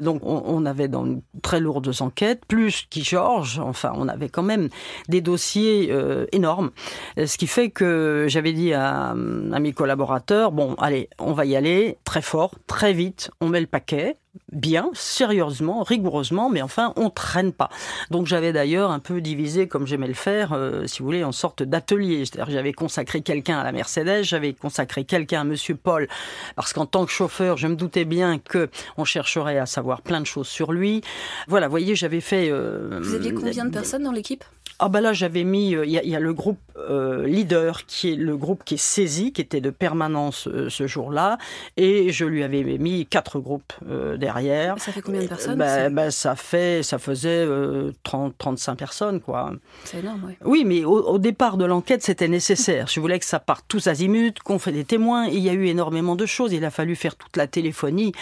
Donc, 0.00 0.22
on, 0.24 0.64
avait 0.66 0.88
dans 0.88 1.04
une 1.04 1.22
très 1.42 1.60
lourdes 1.60 1.92
enquêtes, 2.00 2.44
plus 2.46 2.86
qui 2.90 3.04
Georges. 3.04 3.58
Enfin, 3.58 3.92
on 3.94 4.08
avait 4.08 4.28
quand 4.28 4.42
même 4.42 4.68
des 5.08 5.20
dossiers 5.20 5.88
euh, 5.90 6.26
énormes. 6.32 6.70
Euh, 7.18 7.26
Ce 7.26 7.38
qui 7.38 7.46
fait 7.46 7.70
que 7.70 8.26
j'avais 8.28 8.52
dit 8.52 8.72
à 8.72 9.14
mes 9.14 9.72
collaborateurs 9.72 10.52
bon, 10.52 10.74
allez, 10.74 11.08
on 11.18 11.32
va 11.32 11.44
y 11.44 11.56
aller 11.56 11.98
très 12.04 12.22
fort, 12.22 12.54
très 12.66 12.92
vite. 12.92 13.30
On 13.40 13.48
met 13.48 13.60
le 13.60 13.66
paquet. 13.66 14.16
Bien, 14.50 14.90
sérieusement, 14.94 15.82
rigoureusement, 15.82 16.48
mais 16.48 16.62
enfin, 16.62 16.94
on 16.96 17.10
traîne 17.10 17.52
pas. 17.52 17.68
Donc 18.10 18.26
j'avais 18.26 18.52
d'ailleurs 18.52 18.90
un 18.90 18.98
peu 18.98 19.20
divisé, 19.20 19.68
comme 19.68 19.86
j'aimais 19.86 20.06
le 20.08 20.14
faire, 20.14 20.52
euh, 20.54 20.86
si 20.86 21.00
vous 21.00 21.04
voulez, 21.04 21.22
en 21.22 21.32
sorte 21.32 21.62
d'atelier. 21.62 22.24
C'est-à-dire 22.24 22.52
j'avais 22.52 22.72
consacré 22.72 23.20
quelqu'un 23.20 23.58
à 23.58 23.64
la 23.64 23.72
Mercedes, 23.72 24.22
j'avais 24.22 24.54
consacré 24.54 25.04
quelqu'un 25.04 25.42
à 25.42 25.44
Monsieur 25.44 25.74
Paul, 25.74 26.08
parce 26.56 26.72
qu'en 26.72 26.86
tant 26.86 27.04
que 27.04 27.12
chauffeur, 27.12 27.58
je 27.58 27.66
me 27.66 27.76
doutais 27.76 28.06
bien 28.06 28.38
que 28.38 28.70
on 28.96 29.04
chercherait 29.04 29.58
à 29.58 29.66
savoir 29.66 30.00
plein 30.00 30.20
de 30.20 30.26
choses 30.26 30.48
sur 30.48 30.72
lui. 30.72 31.02
Voilà, 31.48 31.68
voyez, 31.68 31.94
j'avais 31.94 32.20
fait. 32.20 32.48
euh, 32.50 33.00
Vous 33.02 33.14
aviez 33.14 33.34
combien 33.34 33.66
de 33.66 33.70
personnes 33.70 34.04
dans 34.04 34.12
l'équipe? 34.12 34.44
Ah 34.82 34.88
bah 34.88 35.00
là 35.00 35.12
j'avais 35.12 35.44
mis, 35.44 35.74
euh, 35.74 35.84
il 35.86 35.92
y, 35.92 35.98
a- 35.98 36.02
il 36.02 36.10
y 36.10 36.16
a 36.16 36.20
le 36.20 36.34
groupe 36.34 36.58
euh, 36.76 37.26
leader 37.26 37.86
qui 37.86 38.12
est 38.12 38.16
le 38.16 38.36
groupe 38.36 38.64
qui 38.64 38.74
est 38.74 38.82
saisi, 38.82 39.32
qui 39.32 39.40
était 39.40 39.60
de 39.60 39.70
permanence 39.70 40.48
euh, 40.48 40.68
ce 40.70 40.86
jour-là, 40.86 41.38
et 41.76 42.10
je 42.12 42.24
lui 42.24 42.42
avais 42.42 42.62
mis 42.78 43.06
quatre 43.06 43.38
groupes 43.38 43.72
euh, 43.88 44.16
derrière. 44.16 44.78
Ça 44.78 44.90
fait 44.92 45.00
combien 45.00 45.22
de 45.22 45.26
personnes 45.28 45.58
C'est- 45.66 45.90
bah, 45.90 46.10
ça 46.10 46.34
fait, 46.34 46.82
ça 46.82 46.98
faisait 46.98 47.28
euh, 47.46 47.92
30, 48.02 48.34
35 48.38 48.76
personnes 48.76 49.20
quoi. 49.20 49.52
C'est 49.84 49.98
énorme, 50.00 50.22
oui. 50.26 50.32
Oui, 50.44 50.64
mais 50.66 50.84
au, 50.84 50.98
au 51.02 51.18
départ 51.18 51.56
de 51.56 51.64
l'enquête, 51.64 52.02
c'était 52.02 52.28
nécessaire. 52.28 52.86
Je 52.88 52.98
voulais 53.00 53.18
que 53.18 53.24
ça 53.24 53.38
parte 53.38 53.64
tous 53.68 53.86
azimuts, 53.86 54.34
qu'on 54.44 54.58
fait 54.58 54.72
des 54.72 54.84
témoins. 54.84 55.26
Il 55.26 55.38
y 55.40 55.48
a 55.48 55.52
eu 55.52 55.66
énormément 55.66 56.16
de 56.16 56.26
choses. 56.26 56.52
Il 56.52 56.64
a 56.64 56.70
fallu 56.70 56.96
faire 56.96 57.16
toute 57.16 57.36
la 57.36 57.46
téléphonie, 57.46 58.12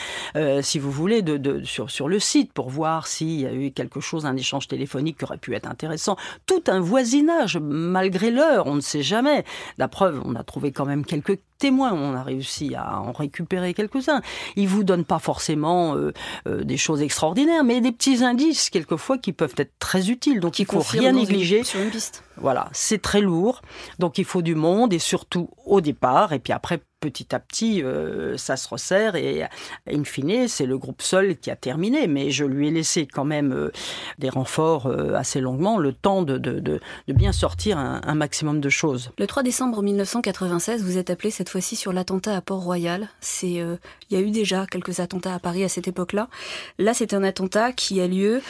si 0.63 0.79
vous 0.79 0.91
voulez, 0.91 1.23
de, 1.23 1.37
de- 1.37 1.63
sur, 1.65 1.91
sur 1.91 2.09
le 2.09 2.19
site 2.19 2.53
pour 2.53 2.69
voir 2.71 3.07
s'il 3.07 3.41
y 3.41 3.47
a 3.47 3.53
eu 3.53 3.71
quelque 3.71 4.01
chose, 4.01 4.27
un 4.27 4.37
échange 4.37 4.69
téléphonique 4.69 5.19
qui 5.19 5.25
aurait 5.25 5.39
pu 5.39 5.55
être 5.55 5.69
intéressant. 5.69 6.17
Tout 6.51 6.65
un 6.67 6.81
voisinage, 6.81 7.59
malgré 7.59 8.33
l'heure, 8.33 8.67
on 8.67 8.75
ne 8.75 8.81
sait 8.81 9.05
jamais. 9.05 9.45
La 9.79 9.87
preuve, 9.87 10.21
on 10.25 10.35
a 10.35 10.43
trouvé 10.43 10.73
quand 10.73 10.85
même 10.85 11.05
quelques 11.05 11.39
témoins, 11.59 11.93
on 11.93 12.17
a 12.17 12.25
réussi 12.25 12.75
à 12.75 13.01
en 13.01 13.13
récupérer 13.13 13.73
quelques-uns. 13.73 14.21
Ils 14.57 14.67
vous 14.67 14.83
donnent 14.83 15.05
pas 15.05 15.21
forcément 15.21 15.95
euh, 15.95 16.13
euh, 16.49 16.65
des 16.65 16.77
choses 16.77 17.03
extraordinaires, 17.03 17.63
mais 17.63 17.81
des 17.81 17.93
petits 17.93 18.25
indices 18.25 18.69
quelquefois 18.69 19.17
qui 19.17 19.33
peuvent 19.33 19.55
être 19.59 19.75
très 19.79 20.11
utiles. 20.11 20.41
Donc 20.41 20.59
il 20.59 20.67
faut 20.67 20.81
rien 20.81 21.13
négliger. 21.13 21.63
sur 21.63 21.79
une 21.79 21.91
piste. 21.91 22.25
Voilà, 22.41 22.69
c'est 22.73 23.03
très 23.03 23.21
lourd, 23.21 23.63
donc 23.99 24.19
il 24.19 24.25
faut 24.25 24.43
du 24.43 24.55
monde 24.55 24.93
et 24.93 24.99
surtout 24.99 25.51
au 25.67 25.81
départ, 25.81 26.33
et 26.33 26.39
puis 26.39 26.53
après 26.53 26.81
petit 27.01 27.35
à 27.35 27.41
petit, 27.41 27.83
euh, 27.83 28.37
ça 28.37 28.57
se 28.57 28.69
resserre 28.69 29.17
et 29.17 29.45
in 29.91 30.05
fine, 30.05 30.47
c'est 30.47 30.67
le 30.67 30.77
groupe 30.79 31.03
seul 31.03 31.37
qui 31.37 31.51
a 31.51 31.57
terminé. 31.57 32.07
Mais 32.07 32.31
je 32.31 32.45
lui 32.45 32.69
ai 32.69 32.71
laissé 32.71 33.07
quand 33.07 33.25
même 33.25 33.53
euh, 33.53 33.73
des 34.19 34.29
renforts 34.29 34.87
euh, 34.87 35.15
assez 35.15 35.41
longuement, 35.41 35.79
le 35.79 35.93
temps 35.93 36.23
de, 36.23 36.81
bien 37.09 37.33
sortir 37.33 37.79
un, 37.79 38.15
maximum 38.15 38.61
de 38.61 38.69
choses. 38.69 39.11
Le 39.19 39.27
3 39.27 39.43
décembre 39.43 39.83
1996, 39.83 40.85
vous 40.85 40.99
êtes 40.99 41.09
appelé 41.11 41.31
cette 41.31 41.49
fois-ci 41.49 41.75
sur 41.75 41.93
l'attentat 41.93 42.37
à 42.37 42.41
Port-Royal. 42.43 43.09
C'est, 43.21 43.49
il 43.51 43.79
y 44.11 44.17
a 44.17 44.21
eu 44.21 44.31
déjà 44.31 44.67
quelques 44.67 45.01
attentats 45.01 45.35
à 45.35 45.39
Paris 45.39 45.65
à 45.65 45.69
cette 45.69 45.89
époque-là. 45.89 46.29
Là, 46.79 46.93
c'est 46.93 47.15
un 47.15 47.23
attentat 47.23 47.73
qui 47.73 48.01
a 48.01 48.07
lieu. 48.07 48.43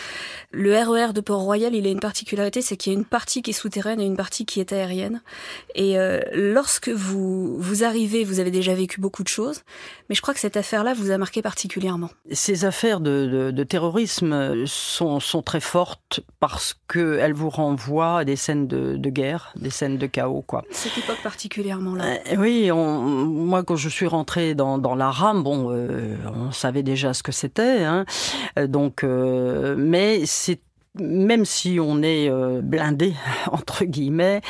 Le 0.51 0.77
RER 0.77 1.11
e 1.11 1.13
de 1.13 1.21
Port-Royal, 1.21 1.75
il 1.75 1.87
a 1.87 1.91
une 1.91 2.01
particularité, 2.01 2.63
c'est 2.63 2.77
qu'il 2.77 2.93
y 2.93 2.97
a 2.97 2.99
une 2.99 3.05
partie 3.05 3.43
qui 3.43 3.51
est 3.51 3.55
souterraine 3.55 3.80
et 3.87 4.05
une 4.05 4.17
partie 4.17 4.45
qui 4.45 4.61
est 4.61 4.73
aérienne. 4.73 5.23
Et 5.75 5.97
lorsque 6.33 6.89
vous 6.89 7.57
vous 7.59 7.85
arrivez, 7.85 8.25
vous 8.25 8.41
avez 8.41 8.51
déjà 8.51 8.75
vécu 8.75 9.01
beaucoup 9.01 9.23
de 9.23 9.29
choses, 9.29 9.63
mais 10.09 10.15
je 10.15 10.23
crois 10.23 10.35
que 10.35 10.41
cette 10.41 10.57
affaire-là 10.57 10.95
vous 10.95 11.11
a 11.11 11.19
marqué 11.19 11.43
particulièrement. 11.43 12.11
Ces 12.31 12.65
affaires 12.65 13.01
de, 13.01 13.27
de, 13.27 13.51
de 13.51 13.65
terrorisme 13.65 14.67
sont, 14.67 15.21
sont, 15.21 15.43
très 15.43 15.61
fortes 15.61 16.21
parce 16.39 16.77
qu'elles 16.89 17.33
vous 17.33 17.51
renvoient 17.51 18.19
à 18.19 18.25
des 18.25 18.37
scènes 18.37 18.67
de, 18.67 18.97
de, 18.97 19.11
guerre, 19.11 19.53
des 19.57 19.71
scènes 19.71 19.97
de 19.97 20.07
chaos. 20.07 20.45
Quoi. 20.47 20.65
Cette 20.71 20.97
époque 20.99 21.23
particulièrement 21.23 21.95
là. 21.95 22.05
Euh, 22.31 22.37
oui, 22.37 22.71
on, 22.71 23.01
moi 23.01 23.63
quand 23.63 23.77
je 23.77 23.89
suis 23.89 24.07
rentrée 24.07 24.55
dans, 24.55 24.79
dans 24.79 24.95
la 24.95 25.11
rame, 25.11 25.43
bon, 25.43 25.71
euh, 25.71 26.17
on 26.35 26.53
savait 26.53 26.83
déjà 26.83 27.15
ce 27.15 27.23
que 27.23 27.33
c'était, 27.33 27.85
hein, 27.85 28.05
donc, 28.69 29.05
euh, 29.05 29.75
mais 29.79 30.27
c'est 30.27 30.61
même 30.99 31.45
si 31.45 31.79
on 31.81 32.03
est 32.03 32.29
euh, 32.29 32.61
blindé 32.63 33.15
entre 33.53 33.85
guillemets 33.85 34.41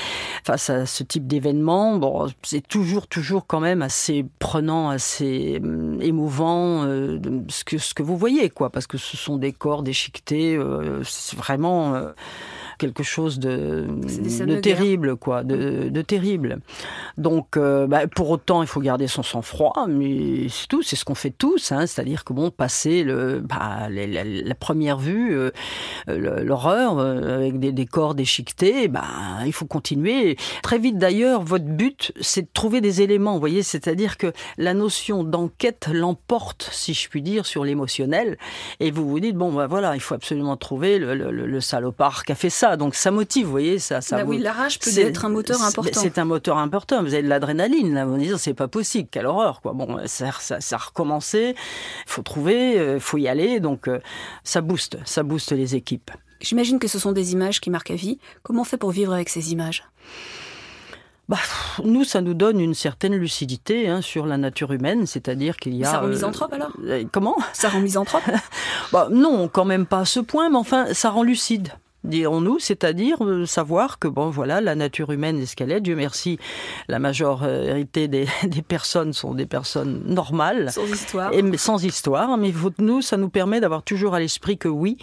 face 0.45 0.71
à 0.71 0.87
ce 0.87 1.03
type 1.03 1.27
d'événement, 1.27 1.97
bon, 1.97 2.29
c'est 2.43 2.67
toujours 2.67 3.07
toujours 3.07 3.47
quand 3.47 3.61
même 3.61 3.83
assez 3.83 4.25
prenant, 4.39 4.89
assez 4.89 5.61
euh, 5.63 5.99
émouvant 6.01 6.85
euh, 6.85 7.21
ce 7.49 7.65
que 7.65 7.79
ce 7.79 7.93
que 7.95 8.03
vous 8.03 8.17
voyez 8.17 8.49
quoi, 8.49 8.71
parce 8.71 8.87
que 8.87 8.99
ce 8.99 9.17
sont 9.17 9.37
des 9.37 9.53
corps 9.53 9.83
déchiquetés, 9.83 10.57
euh, 10.57 11.03
c'est 11.05 11.37
vraiment 11.37 11.95
euh, 11.95 12.13
quelque 12.81 13.03
chose 13.03 13.39
de, 13.39 13.87
terrible, 14.63 15.17
quoi, 15.17 15.45
de, 15.45 15.91
de, 15.91 16.03
terrible. 16.03 16.61
Donc, 17.19 17.57
euh, 17.59 17.87
bah, 17.87 18.07
pour 18.09 18.31
autant, 18.31 18.63
il 18.63 18.67
faut 18.67 18.81
garder 18.81 19.07
son 19.07 19.23
sang-froid, 19.23 19.87
mais 19.87 20.49
c'est 20.49 20.67
tout, 20.67 20.83
c'est 20.83 20.97
ce 20.97 21.05
qu'on 21.05 21.15
fait 21.15 21.31
tous, 21.31 21.73
hein, 21.73 21.87
c'est-à-dire 21.87 22.25
que 22.25 22.33
bon, 22.33 22.51
passer 22.51 23.03
le, 23.03 23.41
bah, 23.41 23.89
la, 23.91 24.07
la, 24.07 24.25
la, 24.25 24.55
première 24.55 24.97
vue, 24.97 25.37
euh, 25.37 25.51
l'horreur 26.09 26.99
euh, 26.99 27.37
avec 27.37 27.61
des, 27.61 27.73
des, 27.73 27.87
corps 27.87 28.15
déchiquetés, 28.15 28.89
bah, 28.89 29.05
il 29.45 29.53
faut 29.53 29.67
continuer. 29.67 30.37
Très 30.63 30.79
vite 30.79 30.97
d'ailleurs, 30.97 31.43
votre 31.43 31.67
but, 31.67 32.13
c'est 32.21 32.43
de 32.43 32.49
trouver 32.53 32.81
des 32.81 33.03
éléments, 33.03 33.35
vous 33.35 33.41
voyez, 33.41 33.63
c'est-à-dire 33.63 34.17
que 34.17 34.33
la 34.57 34.73
notion 34.73 35.23
d'enquête 35.23 35.91
l'emporte, 35.93 36.71
si 36.73 36.95
je 36.95 37.11
puis 37.11 37.21
dire, 37.21 37.45
sur 37.45 37.63
l'émotionnel, 37.63 38.39
et 38.81 38.91
vous 38.91 39.07
vous 39.07 39.21
dites 39.21 39.37
bon, 39.37 39.53
bah, 39.53 39.67
voilà, 39.67 39.95
il 39.97 40.01
faut 40.01 40.15
absolument 40.15 40.57
trouver 40.57 40.99
le, 40.99 41.15
le, 41.15 41.31
le 41.31 41.61
salopard 41.61 42.25
qui 42.25 42.33
a 42.33 42.35
fait 42.35 42.49
ça 42.49 42.70
donc 42.77 42.95
ça 42.95 43.11
motive, 43.11 43.47
vous 43.47 43.51
voyez, 43.51 43.79
ça. 43.79 44.01
ça 44.01 44.19
bah 44.19 44.25
oui, 44.27 44.39
la 44.39 44.53
rage 44.53 44.79
peut 44.79 44.91
être 44.99 45.25
un 45.25 45.29
moteur 45.29 45.63
important. 45.63 46.01
C'est 46.01 46.19
un 46.19 46.25
moteur 46.25 46.59
important. 46.59 47.03
Vous 47.03 47.15
avez 47.15 47.23
de 47.23 47.29
l'adrénaline, 47.29 47.95
là, 47.95 48.05
vous 48.05 48.17
dites, 48.17 48.37
c'est 48.37 48.55
pas 48.55 48.69
possible, 48.69 49.09
quelle 49.11 49.27
horreur, 49.27 49.61
quoi. 49.61 49.73
Bon, 49.73 49.99
ça, 50.07 50.31
ça, 50.41 50.61
ça 50.61 50.77
a 50.77 50.79
recommencé, 50.79 51.55
il 51.57 52.11
faut 52.11 52.23
trouver, 52.23 52.73
il 52.73 52.79
euh, 52.79 53.01
faut 53.01 53.19
y 53.19 53.29
aller, 53.29 53.61
donc 53.61 53.89
euh, 53.89 54.01
ça 54.45 54.61
booste, 54.61 54.99
ça 55.05 55.23
booste 55.23 55.53
les 55.53 55.75
équipes. 55.75 56.11
J'imagine 56.41 56.79
que 56.79 56.89
ce 56.89 56.99
sont 56.99 57.13
des 57.13 57.33
images 57.33 57.61
qui 57.61 57.71
marquent 57.71 57.91
à 57.91 57.97
vie. 57.97 58.19
Comment 58.43 58.63
on 58.63 58.65
fait 58.65 58.79
pour 58.79 58.91
vivre 58.91 59.13
avec 59.13 59.29
ces 59.29 59.53
images? 59.53 59.85
Bah, 61.29 61.39
nous, 61.85 62.03
ça 62.03 62.23
nous 62.23 62.35
donne 62.35 62.59
une 62.59 62.75
certaine 62.75 63.15
lucidité 63.15 63.89
hein, 63.89 64.03
sur 64.03 64.27
la 64.27 64.37
nature 64.37 64.73
humaine, 64.73 65.07
c'est-à-dire 65.07 65.59
qu'il 65.59 65.77
y 65.77 65.85
a. 65.85 65.89
Ça 65.89 66.01
rend 66.01 66.09
misanthrope 66.09 66.53
alors? 66.53 66.73
euh, 66.85 67.05
Comment? 67.13 67.37
Ça 67.53 67.69
rend 67.69 67.79
misanthrope? 67.79 68.25
Bah, 68.93 69.07
Non, 69.13 69.47
quand 69.47 69.65
même 69.65 69.87
pas 69.87 70.01
à 70.01 70.05
ce 70.05 70.19
point, 70.19 70.51
mais 70.51 70.57
enfin, 70.57 70.93
ça 70.93 71.11
rend 71.11 71.23
lucide 71.23 71.69
dirons-nous, 72.05 72.59
c'est-à-dire 72.59 73.23
euh, 73.25 73.47
savoir 73.47 73.99
que 73.99 74.09
bon 74.09 74.31
voilà 74.31 74.61
la 74.61 74.75
nature 74.75 75.11
humaine 75.11 75.39
est 75.41 75.47
ce 75.47 75.57
qu'elle 75.57 75.73
est. 75.73 75.81
Dieu 75.81 75.97
merci, 75.97 76.39
la 76.89 76.99
majorité 76.99 78.09
des, 78.09 78.27
des, 78.45 78.63
personnes 78.63 79.13
sont 79.13 79.35
des 79.35 79.47
personnes 79.47 80.03
normales, 80.07 80.71
sans 80.71 80.87
histoire, 80.87 81.33
et 81.33 81.57
sans 81.57 81.85
histoire. 81.85 82.37
Mais 82.39 82.53
nous, 82.79 83.03
ça 83.03 83.17
nous 83.17 83.29
permet 83.29 83.61
d'avoir 83.61 83.83
toujours 83.83 84.15
à 84.15 84.21
l'esprit 84.21 84.59
que 84.59 84.69
oui, 84.69 84.99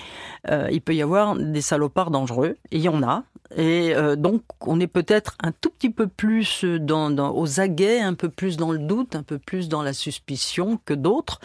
euh, 0.50 0.68
il 0.72 0.82
peut 0.82 0.96
y 0.96 1.02
avoir 1.02 1.36
des 1.36 1.62
salopards 1.62 2.12
dangereux, 2.12 2.58
et 2.72 2.78
il 2.78 2.82
y 2.82 2.90
en 2.90 3.04
a. 3.04 3.24
Et 3.56 3.96
euh, 3.96 4.16
donc, 4.16 4.42
on 4.62 4.80
est 4.80 4.88
peut-être 4.88 5.38
un 5.42 5.52
tout 5.52 5.70
petit 5.70 5.90
peu 5.90 6.08
plus 6.08 6.66
dans, 6.66 7.10
dans, 7.10 7.34
aux 7.34 7.60
aguets, 7.60 8.02
un 8.02 8.14
peu 8.14 8.30
plus 8.30 8.58
dans 8.58 8.72
le 8.72 8.80
doute, 8.80 9.16
un 9.16 9.24
peu 9.24 9.38
plus 9.38 9.70
dans 9.70 9.82
la 9.82 9.94
suspicion 9.94 10.80
que 10.84 10.94
d'autres, 10.94 11.40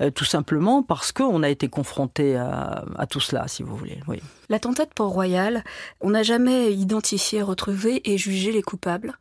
euh, 0.00 0.10
tout 0.10 0.24
simplement 0.24 0.82
parce 0.82 1.12
qu'on 1.12 1.42
a 1.42 1.48
été 1.48 1.68
confronté 1.68 2.36
à, 2.36 2.84
à, 2.98 3.06
tout 3.06 3.20
cela, 3.20 3.46
si 3.46 3.62
vous 3.62 3.76
voulez. 3.76 4.00
Oui. 4.08 4.20
L'attentat 4.48 4.84
de 4.84 4.90
Port-Royal, 4.94 5.64
on 6.00 6.10
n'a 6.10 6.22
jamais 6.22 6.72
identifié, 6.72 7.42
retrouvé 7.42 8.02
et 8.04 8.18
jugé 8.18 8.52
les 8.52 8.62
coupables. 8.62 9.14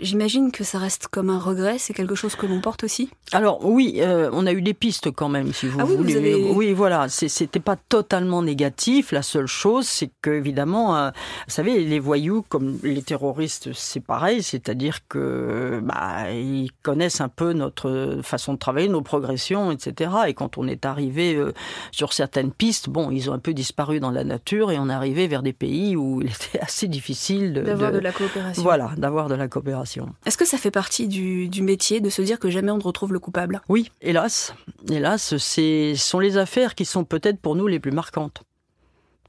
J'imagine 0.00 0.52
que 0.52 0.62
ça 0.62 0.78
reste 0.78 1.08
comme 1.08 1.28
un 1.28 1.40
regret, 1.40 1.76
c'est 1.78 1.92
quelque 1.92 2.14
chose 2.14 2.36
que 2.36 2.46
l'on 2.46 2.60
porte 2.60 2.84
aussi? 2.84 3.10
Alors 3.32 3.64
oui, 3.64 3.96
euh, 3.98 4.30
on 4.32 4.46
a 4.46 4.52
eu 4.52 4.62
des 4.62 4.74
pistes 4.74 5.10
quand 5.10 5.28
même, 5.28 5.52
si 5.52 5.66
vous 5.66 5.80
ah 5.80 5.84
oui, 5.84 5.96
voulez. 5.96 6.12
Vous 6.12 6.18
avez... 6.18 6.50
Oui, 6.52 6.72
voilà, 6.72 7.08
c'était 7.08 7.58
pas 7.58 7.74
totalement 7.74 8.40
négatif. 8.40 9.10
La 9.10 9.22
seule 9.22 9.48
chose, 9.48 9.88
c'est 9.88 10.10
que 10.22 10.30
évidemment, 10.30 10.96
euh, 10.96 11.10
vous 11.48 11.52
savez, 11.52 11.84
les 11.84 11.98
voyous, 11.98 12.44
comme 12.48 12.78
les 12.84 13.02
terroristes, 13.02 13.72
c'est 13.72 13.98
pareil, 13.98 14.44
c'est-à-dire 14.44 15.00
que 15.08 15.80
bah, 15.82 16.30
ils 16.30 16.70
connaissent 16.84 17.20
un 17.20 17.28
peu 17.28 17.52
notre 17.52 18.20
façon 18.22 18.52
de 18.52 18.58
travailler, 18.58 18.88
nos 18.88 19.02
progressions, 19.02 19.72
etc. 19.72 20.12
Et 20.28 20.34
quand 20.34 20.58
on 20.58 20.68
est 20.68 20.86
arrivé 20.86 21.34
euh, 21.34 21.52
sur 21.90 22.12
certaines 22.12 22.52
pistes, 22.52 22.88
bon, 22.88 23.10
ils 23.10 23.30
ont 23.30 23.32
un 23.32 23.40
peu 23.40 23.52
disparu 23.52 23.98
dans 23.98 24.12
la 24.12 24.22
nature 24.22 24.57
et 24.70 24.78
on 24.78 24.88
arrivé 24.88 25.28
vers 25.28 25.42
des 25.42 25.52
pays 25.52 25.96
où 25.96 26.20
il 26.22 26.28
était 26.28 26.58
assez 26.60 26.88
difficile 26.88 27.52
d'avoir 27.52 27.92
de, 27.92 27.98
de, 27.98 28.02
la 28.02 28.12
coopération. 28.12 28.62
Voilà, 28.62 28.92
d'avoir 28.96 29.28
de 29.28 29.34
la 29.34 29.48
coopération. 29.48 30.08
Est-ce 30.26 30.36
que 30.36 30.46
ça 30.46 30.58
fait 30.58 30.70
partie 30.70 31.08
du, 31.08 31.48
du, 31.48 31.62
métier 31.62 32.00
de 32.00 32.10
se 32.10 32.22
dire 32.22 32.38
que 32.38 32.50
jamais 32.50 32.70
on 32.70 32.78
ne 32.78 32.82
retrouve 32.82 33.12
le 33.12 33.18
coupable? 33.20 33.60
Oui, 33.68 33.90
hélas. 34.00 34.54
Hélas, 34.90 35.36
ce 35.36 35.94
sont 35.96 36.18
les 36.18 36.36
affaires 36.36 36.74
qui 36.74 36.84
sont 36.84 37.04
peut-être 37.04 37.40
pour 37.40 37.54
nous 37.54 37.66
les 37.66 37.80
plus 37.80 37.92
marquantes. 37.92 38.42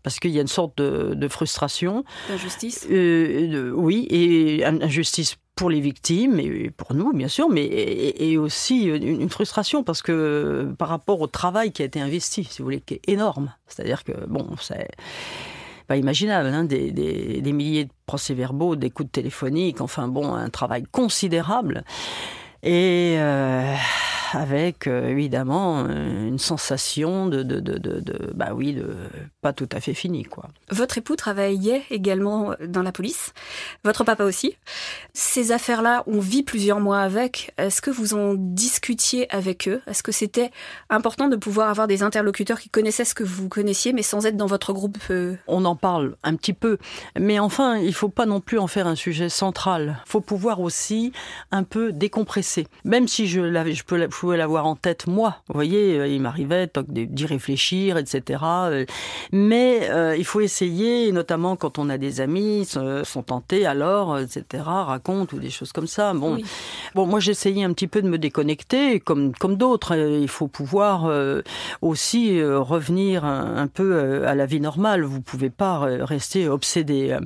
Parce 0.04 0.20
qu'il 0.20 0.32
y 0.32 0.38
a 0.38 0.42
une 0.42 0.48
sorte 0.48 0.78
de, 0.78 1.14
de 1.14 1.28
frustration. 1.28 2.06
D'injustice 2.30 2.88
euh, 2.90 3.72
Oui, 3.76 4.08
et 4.10 4.66
injustice 4.66 5.36
pour 5.60 5.70
les 5.70 5.82
victimes 5.82 6.40
et 6.40 6.70
pour 6.70 6.94
nous 6.96 7.12
bien 7.12 7.28
sûr 7.28 7.50
mais 7.50 7.66
et, 7.66 8.38
aussi 8.38 8.86
une 8.86 9.30
frustration 9.30 9.84
parce 9.84 10.02
que 10.02 10.74
par 10.78 10.88
rapport 10.88 11.20
au 11.20 11.28
travail 11.28 11.74
qui 11.74 11.82
a 11.82 11.86
été 11.86 12.00
investi 12.00 12.46
si 12.46 12.60
vous 12.60 12.64
voulez 12.64 12.80
qui 12.80 12.94
est 12.94 13.10
énorme 13.10 13.54
c'est-à-dire 13.68 14.06
que 14.06 14.14
bon 14.26 14.48
c'est 14.62 14.88
pas 15.86 15.98
imaginable, 15.98 16.50
hein, 16.50 16.64
des, 16.66 16.92
des, 16.92 17.42
des, 17.42 17.52
milliers 17.52 17.86
de 17.86 17.92
procès-verbaux, 18.06 18.76
des 18.76 18.92
coups 18.92 19.08
de 19.08 19.12
téléphonique, 19.12 19.82
enfin 19.82 20.08
bon, 20.08 20.36
un 20.36 20.52
travail 20.52 20.84
considérable. 20.84 21.84
Et 22.62 23.16
euh, 23.18 23.74
avec 24.34 24.88
euh, 24.88 25.08
évidemment 25.08 25.88
une 25.88 26.40
sensation 26.40 27.28
de, 27.28 27.44
de, 27.44 27.60
de, 27.60 27.78
de, 27.78 28.32
bah 28.34 28.50
oui, 28.54 28.74
de 28.74 28.96
pas 29.42 29.54
tout 29.54 29.70
à 29.72 29.80
fait 29.80 29.94
fini 29.94 30.24
quoi. 30.24 30.50
Votre 30.70 30.98
époux 30.98 31.16
travaillait 31.16 31.84
également 31.90 32.54
dans 32.68 32.82
la 32.82 32.92
police, 32.92 33.34
votre 33.84 34.04
papa 34.04 34.24
aussi. 34.24 34.56
Ces 35.14 35.52
affaires-là, 35.52 36.04
on 36.08 36.20
vit 36.20 36.44
plusieurs 36.44 36.80
mois 36.80 37.00
avec. 37.00 37.54
Est-ce 37.58 37.82
que 37.82 37.92
vous 37.92 38.14
en 38.14 38.36
discutiez 38.36 39.32
avec 39.34 39.68
eux? 39.68 39.82
Est-ce 39.88 40.04
que 40.04 40.12
c'était 40.12 40.52
important 40.90 41.28
de 41.28 41.36
pouvoir 41.36 41.70
avoir 41.70 41.88
des 41.88 42.04
interlocuteurs 42.04 42.60
qui 42.60 42.70
connaissaient 42.70 43.06
ce 43.06 43.16
que 43.16 43.24
vous 43.24 43.50
connaissiez, 43.50 43.94
mais 43.94 44.04
sans 44.04 44.26
être 44.26 44.38
dans 44.38 44.46
votre 44.46 44.74
groupe 44.74 44.98
euh... 45.10 45.36
On 45.48 45.66
en 45.66 45.76
parle 45.76 46.16
un 46.24 46.36
petit 46.36 46.54
peu, 46.54 46.78
mais 47.20 47.40
enfin, 47.40 47.78
il 47.78 47.94
faut 47.94 48.10
pas 48.10 48.26
non 48.26 48.42
plus 48.42 48.60
en 48.60 48.68
faire 48.68 48.88
un 48.88 48.96
sujet 48.96 49.30
central. 49.30 50.00
Il 50.06 50.10
faut 50.10 50.22
pouvoir 50.22 50.60
aussi 50.60 51.12
un 51.52 51.64
peu 51.64 51.92
décompresser. 51.92 52.68
Même 52.84 53.08
si 53.08 53.28
je, 53.28 53.42
je 53.42 53.84
peux 53.84 53.96
pouvais 54.20 54.38
l'avoir 54.38 54.66
en 54.66 54.76
tête 54.76 55.08
moi. 55.08 55.38
Vous 55.48 55.54
voyez, 55.54 56.14
il 56.14 56.22
m'arrivait 56.22 56.70
d'y 56.88 57.26
réfléchir, 57.26 57.98
etc. 57.98 58.44
Mais 59.32 59.90
il 60.18 60.26
faut 60.26 60.42
essayer, 60.42 61.12
notamment 61.12 61.56
quand 61.56 61.80
on 61.80 61.90
a 61.90 61.98
des 61.98 62.22
amis, 62.22 62.66
sont 62.66 63.24
tentés 63.24 63.66
alors, 63.66 64.20
etc. 64.20 64.64
Racontent 64.66 65.36
ou 65.36 65.40
des 65.40 65.50
choses 65.50 65.72
comme 65.72 65.88
ça. 65.88 66.14
Bon, 66.14 66.38
bon, 66.96 67.06
moi 67.06 67.20
j'essayais 67.20 67.64
un 67.64 67.74
petit 67.74 67.88
peu 67.88 68.02
de 68.02 68.10
me 68.10 68.18
déconnecter, 68.18 69.00
comme 69.00 69.34
comme 69.34 69.56
d'autres. 69.56 69.96
Il 69.96 70.28
faut 70.28 70.48
pouvoir 70.48 71.10
aussi 71.82 72.44
revenir 72.44 73.26
un, 73.26 73.68
peu 73.68 74.26
à 74.28 74.36
la 74.36 74.46
vie 74.46 74.60
normale. 74.60 75.04
Vous 75.04 75.22
pouvez 75.22 75.50
pas 75.50 75.80
rester 75.80 76.48
obsédé. 76.48 77.18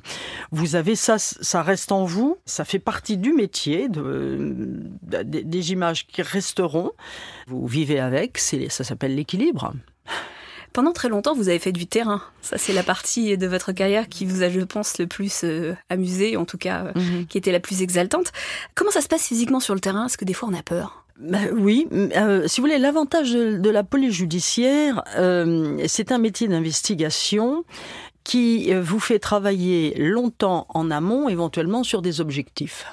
Vous 0.51 0.75
avez 0.75 0.95
ça, 0.95 1.17
ça 1.17 1.61
reste 1.61 1.91
en 1.91 2.05
vous. 2.05 2.37
Ça 2.45 2.65
fait 2.65 2.79
partie 2.79 3.17
du 3.17 3.33
métier, 3.33 3.89
de, 3.89 4.55
des 5.01 5.71
images 5.71 6.07
qui 6.07 6.21
resteront. 6.21 6.82
Vous 7.47 7.67
vivez 7.67 7.99
avec. 7.99 8.37
Ça 8.37 8.83
s'appelle 8.83 9.15
l'équilibre. 9.15 9.73
Pendant 10.73 10.91
très 10.91 11.07
longtemps, 11.07 11.35
vous 11.35 11.49
avez 11.49 11.59
fait 11.59 11.71
du 11.71 11.85
terrain. 11.85 12.21
Ça, 12.41 12.57
c'est 12.57 12.73
la 12.73 12.81
partie 12.81 13.37
de 13.37 13.45
votre 13.45 13.71
carrière 13.73 14.09
qui 14.09 14.25
vous 14.25 14.41
a, 14.41 14.49
je 14.49 14.59
pense, 14.61 14.97
le 14.97 15.05
plus 15.05 15.43
euh, 15.43 15.75
amusé, 15.89 16.35
en 16.35 16.45
tout 16.45 16.57
cas, 16.57 16.85
euh, 16.85 16.99
mhm. 16.99 17.27
qui 17.27 17.37
était 17.37 17.51
la 17.51 17.59
plus 17.59 17.83
exaltante. 17.83 18.31
Comment 18.73 18.89
ça 18.89 19.01
se 19.01 19.07
passe 19.07 19.27
physiquement 19.27 19.59
sur 19.59 19.75
le 19.75 19.79
terrain? 19.79 20.07
Est-ce 20.07 20.17
que 20.17 20.25
des 20.25 20.33
fois 20.33 20.49
on 20.51 20.57
a 20.57 20.63
peur? 20.63 21.05
Bah 21.19 21.37
oui, 21.55 21.87
euh, 21.93 22.47
si 22.47 22.59
vous 22.59 22.65
voulez, 22.65 22.79
l'avantage 22.79 23.33
de, 23.33 23.69
la 23.69 23.83
police 23.83 24.13
judiciaire, 24.13 25.03
c'est 25.85 26.11
un 26.11 26.17
métier 26.17 26.47
d'investigation 26.47 27.65
qui 28.23 28.73
vous 28.73 28.99
fait 28.99 29.19
travailler 29.19 29.93
longtemps 29.95 30.65
en 30.69 30.89
amont, 30.89 31.29
éventuellement 31.29 31.83
sur 31.83 32.01
des 32.01 32.19
objectifs. 32.19 32.87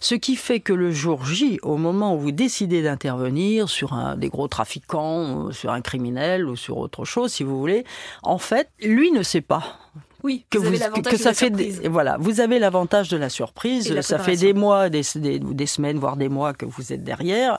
Ce 0.00 0.14
qui 0.14 0.36
fait 0.36 0.60
que 0.60 0.72
le 0.72 0.90
jour 0.90 1.24
J, 1.24 1.58
au 1.62 1.76
moment 1.76 2.14
où 2.14 2.18
vous 2.18 2.32
décidez 2.32 2.82
d'intervenir 2.82 3.68
sur 3.68 3.92
un 3.92 4.16
des 4.16 4.28
gros 4.28 4.48
trafiquants, 4.48 5.50
sur 5.52 5.70
un 5.70 5.80
criminel 5.80 6.46
ou 6.46 6.56
sur 6.56 6.78
autre 6.78 7.04
chose, 7.04 7.32
si 7.32 7.42
vous 7.42 7.58
voulez, 7.58 7.84
en 8.22 8.38
fait, 8.38 8.68
lui 8.80 9.10
ne 9.12 9.22
sait 9.22 9.40
pas. 9.40 9.78
Oui, 10.22 10.44
que, 10.50 10.58
vous, 10.58 10.72
que, 11.02 11.16
ça 11.16 11.34
fait 11.34 11.50
des, 11.50 11.88
voilà, 11.88 12.16
vous 12.18 12.40
avez 12.40 12.58
l'avantage 12.58 13.08
de 13.08 13.16
la 13.16 13.28
surprise. 13.28 14.00
Ça 14.00 14.18
fait 14.18 14.36
des 14.36 14.54
mois, 14.54 14.88
des, 14.88 15.02
des, 15.14 15.66
semaines, 15.66 15.98
voire 15.98 16.16
des 16.16 16.28
mois 16.28 16.52
que 16.52 16.66
vous 16.66 16.92
êtes 16.92 17.04
derrière 17.04 17.58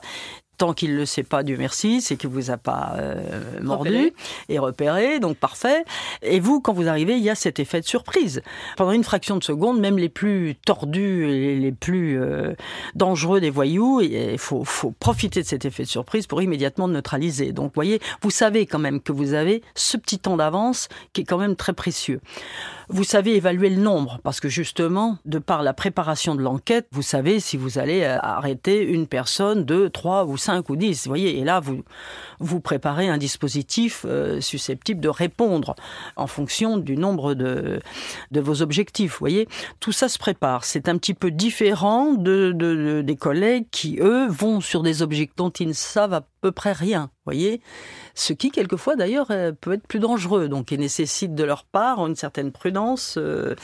tant 0.58 0.74
qu'il 0.74 0.92
ne 0.92 0.98
le 0.98 1.06
sait 1.06 1.22
pas, 1.22 1.42
Dieu 1.42 1.56
merci, 1.56 2.00
c'est 2.00 2.16
qu'il 2.16 2.28
vous 2.28 2.50
a 2.50 2.56
pas 2.56 2.94
euh, 2.96 3.60
mordu 3.62 4.12
et 4.48 4.58
repéré, 4.58 5.20
donc 5.20 5.36
parfait. 5.36 5.84
Et 6.22 6.40
vous, 6.40 6.60
quand 6.60 6.72
vous 6.72 6.88
arrivez, 6.88 7.16
il 7.16 7.22
y 7.22 7.30
a 7.30 7.36
cet 7.36 7.60
effet 7.60 7.80
de 7.80 7.86
surprise. 7.86 8.42
Pendant 8.76 8.92
une 8.92 9.04
fraction 9.04 9.36
de 9.36 9.44
seconde, 9.44 9.80
même 9.80 9.98
les 9.98 10.08
plus 10.08 10.56
tordus 10.66 11.28
et 11.30 11.56
les 11.56 11.72
plus 11.72 12.20
euh, 12.20 12.54
dangereux 12.96 13.40
des 13.40 13.50
voyous, 13.50 14.00
il 14.00 14.38
faut, 14.38 14.64
faut 14.64 14.90
profiter 14.90 15.42
de 15.42 15.46
cet 15.46 15.64
effet 15.64 15.84
de 15.84 15.88
surprise 15.88 16.26
pour 16.26 16.42
immédiatement 16.42 16.88
neutraliser. 16.88 17.52
Donc, 17.52 17.66
vous 17.66 17.74
voyez, 17.74 18.00
vous 18.22 18.30
savez 18.30 18.66
quand 18.66 18.80
même 18.80 19.00
que 19.00 19.12
vous 19.12 19.34
avez 19.34 19.62
ce 19.76 19.96
petit 19.96 20.18
temps 20.18 20.36
d'avance 20.36 20.88
qui 21.12 21.20
est 21.20 21.24
quand 21.24 21.38
même 21.38 21.56
très 21.56 21.72
précieux. 21.72 22.20
Vous 22.90 23.04
savez 23.04 23.36
évaluer 23.36 23.68
le 23.68 23.82
nombre, 23.82 24.18
parce 24.22 24.40
que 24.40 24.48
justement, 24.48 25.18
de 25.26 25.38
par 25.38 25.62
la 25.62 25.74
préparation 25.74 26.34
de 26.34 26.40
l'enquête, 26.40 26.88
vous 26.90 27.02
savez 27.02 27.38
si 27.38 27.58
vous 27.58 27.78
allez 27.78 28.02
euh, 28.02 28.16
arrêter 28.22 28.82
une 28.82 29.06
personne 29.06 29.66
de 29.66 29.88
3 29.88 30.24
ou 30.24 30.38
5 30.48 30.70
ou 30.70 30.76
10. 30.76 31.04
Vous 31.04 31.10
voyez, 31.10 31.38
et 31.38 31.44
là, 31.44 31.60
vous, 31.60 31.84
vous 32.40 32.60
préparez 32.60 33.06
un 33.10 33.18
dispositif 33.18 34.06
euh, 34.08 34.40
susceptible 34.40 34.98
de 34.98 35.10
répondre 35.10 35.74
en 36.16 36.26
fonction 36.26 36.78
du 36.78 36.96
nombre 36.96 37.34
de, 37.34 37.82
vos 38.32 38.62
objectifs. 38.62 39.12
Vous 39.12 39.18
voyez, 39.20 39.46
tout 39.78 39.92
ça 39.92 40.08
se 40.08 40.18
prépare. 40.18 40.64
C'est 40.64 40.88
un 40.88 40.96
petit 40.96 41.12
peu 41.12 41.30
différent 41.30 42.14
de, 42.14 42.52
de, 42.56 43.02
des 43.02 43.16
collègues 43.16 43.66
qui, 43.70 43.98
eux, 44.00 44.26
vont 44.26 44.62
sur 44.62 44.82
des 44.82 45.02
objectifs 45.02 45.36
dont 45.36 45.50
ils 45.50 45.68
ne 45.68 45.72
savent 45.74 46.14
à 46.14 46.22
peu 46.40 46.52
près 46.52 46.72
rien. 46.72 47.10
Voyez, 47.28 47.60
ce 48.14 48.32
qui 48.32 48.50
quelquefois 48.50 48.96
d'ailleurs 48.96 49.26
euh, 49.30 49.52
peut 49.52 49.74
être 49.74 49.86
plus 49.86 49.98
dangereux, 49.98 50.48
donc 50.48 50.72
il 50.72 50.80
nécessite 50.80 51.34
de 51.34 51.44
leur 51.44 51.64
part 51.64 51.98
une 52.06 52.16
certaine 52.16 52.52
prudence 52.52 53.16
euh, 53.18 53.54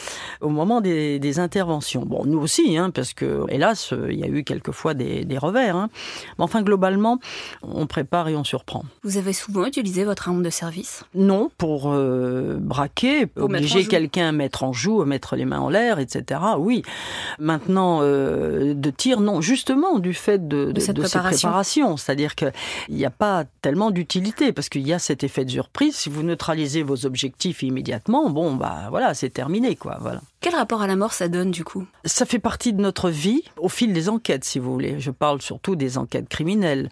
au 0.42 0.50
moment 0.50 0.82
des, 0.82 1.38
interventions. 1.38 2.04
Bon, 2.04 2.26
nous 2.26 2.38
aussi, 2.38 2.76
hein, 2.76 2.90
parce 2.90 3.14
que 3.14 3.44
hélas, 3.48 3.94
il 4.10 4.18
y 4.18 4.22
a 4.22 4.26
eu 4.26 4.44
quelquefois 4.44 4.92
des, 4.92 5.38
revers. 5.38 5.76
Hein. 5.76 5.88
Mais 6.38 6.44
enfin, 6.44 6.62
globalement, 6.62 7.18
on 7.62 7.86
prépare 7.86 8.28
et 8.28 8.36
on 8.36 8.44
surprend. 8.44 8.84
Vous 9.02 9.16
avez 9.16 9.32
souvent 9.32 9.64
utilisé 9.64 10.04
votre 10.04 10.28
arme 10.28 10.42
de 10.42 10.50
service? 10.50 11.04
Non, 11.14 11.50
pour 11.56 11.90
euh, 11.90 12.58
braquer, 12.60 13.26
obliger 13.36 13.86
quelqu'un 13.86 14.28
à 14.28 14.32
mettre 14.32 14.62
en 14.62 14.74
joue, 14.74 15.00
à 15.00 15.06
mettre 15.06 15.36
les 15.36 15.46
mains 15.46 15.60
en 15.60 15.70
l'air, 15.70 15.98
etc. 15.98 16.40
Oui. 16.58 16.82
Maintenant, 17.38 18.02
de 18.02 18.90
tir, 18.90 19.20
non. 19.20 19.40
Justement, 19.40 19.98
du 19.98 20.12
fait 20.12 20.46
de, 20.46 20.70
de, 20.70 20.80
cette 20.80 21.00
préparation. 21.00 21.96
C'est-à-dire 21.96 22.34
qu'il 22.86 22.96
n'y 22.96 23.04
a 23.04 23.10
pas 23.10 23.44
tellement 23.62 23.90
d'utilité 23.90 24.52
parce 24.52 24.68
qu'il 24.68 24.86
y 24.86 24.92
a 24.92 24.98
cet 24.98 25.24
effet 25.24 25.44
de 25.44 25.50
surprise. 25.50 25.94
Si 25.96 26.08
vous 26.08 26.22
neutralisez 26.22 26.82
vos 26.82 27.06
objectifs 27.06 27.62
immédiatement, 27.62 28.30
bon, 28.30 28.54
bah 28.54 28.88
voilà, 28.90 29.14
c'est 29.14 29.30
terminé, 29.30 29.76
quoi. 29.76 29.98
Voilà. 30.00 30.20
Quel 30.44 30.56
rapport 30.56 30.82
à 30.82 30.86
la 30.86 30.94
mort 30.94 31.14
ça 31.14 31.28
donne 31.28 31.50
du 31.50 31.64
coup? 31.64 31.86
Ça 32.04 32.26
fait 32.26 32.38
partie 32.38 32.74
de 32.74 32.82
notre 32.82 33.08
vie 33.08 33.44
au 33.56 33.70
fil 33.70 33.94
des 33.94 34.10
enquêtes, 34.10 34.44
si 34.44 34.58
vous 34.58 34.70
voulez. 34.70 35.00
Je 35.00 35.10
parle 35.10 35.40
surtout 35.40 35.74
des 35.74 35.96
enquêtes 35.96 36.28
criminelles. 36.28 36.90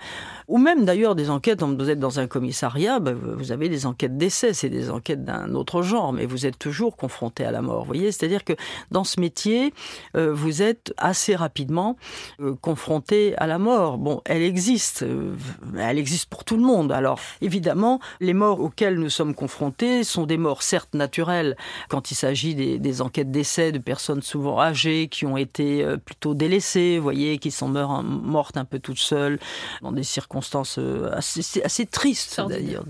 Ou 0.48 0.56
même 0.56 0.86
d'ailleurs 0.86 1.14
des 1.14 1.28
enquêtes, 1.28 1.62
vous 1.62 1.90
êtes 1.90 1.98
dans 1.98 2.18
un 2.18 2.26
commissariat, 2.26 2.98
ben, 2.98 3.14
vous 3.14 3.52
avez 3.52 3.68
des 3.68 3.84
enquêtes 3.84 4.16
d'essai, 4.16 4.54
c'est 4.54 4.70
des 4.70 4.88
enquêtes 4.88 5.22
d'un 5.22 5.54
autre 5.54 5.82
genre, 5.82 6.14
mais 6.14 6.24
vous 6.24 6.46
êtes 6.46 6.58
toujours 6.58 6.96
confronté 6.96 7.44
à 7.44 7.50
la 7.50 7.60
mort. 7.60 7.80
Vous 7.80 7.88
voyez, 7.88 8.10
c'est-à-dire 8.10 8.42
que 8.42 8.54
dans 8.90 9.04
ce 9.04 9.20
métier, 9.20 9.74
euh, 10.16 10.32
vous 10.32 10.62
êtes 10.62 10.94
assez 10.96 11.36
rapidement 11.36 11.98
euh, 12.40 12.54
confronté 12.58 13.36
à 13.36 13.46
la 13.46 13.58
mort. 13.58 13.98
Bon, 13.98 14.22
elle 14.24 14.42
existe, 14.42 15.02
euh, 15.02 15.36
elle 15.78 15.98
existe 15.98 16.30
pour 16.30 16.44
tout 16.44 16.56
le 16.56 16.62
monde. 16.62 16.90
Alors 16.90 17.20
évidemment, 17.42 18.00
les 18.20 18.32
morts 18.32 18.60
auxquelles 18.60 18.98
nous 18.98 19.10
sommes 19.10 19.34
confrontés 19.34 20.04
sont 20.04 20.24
des 20.24 20.38
morts 20.38 20.62
certes 20.62 20.94
naturelles 20.94 21.54
quand 21.90 22.10
il 22.10 22.14
s'agit 22.14 22.54
des, 22.54 22.78
des 22.78 23.02
enquêtes 23.02 23.30
d'essai 23.30 23.41
de 23.42 23.78
personnes 23.78 24.22
souvent 24.22 24.60
âgées 24.60 25.08
qui 25.08 25.26
ont 25.26 25.36
été 25.36 25.84
euh, 25.84 25.96
plutôt 25.96 26.34
délaissées, 26.34 26.96
vous 26.96 27.02
voyez, 27.02 27.38
qui 27.38 27.50
sont 27.50 27.68
mortes 27.68 28.56
un 28.56 28.64
peu 28.64 28.78
toutes 28.78 28.98
seules 28.98 29.38
dans 29.82 29.92
des 29.92 30.02
circonstances 30.02 30.78
euh, 30.78 31.10
assez, 31.12 31.62
assez 31.62 31.86
tristes 31.86 32.40
d'ailleurs, 32.48 32.84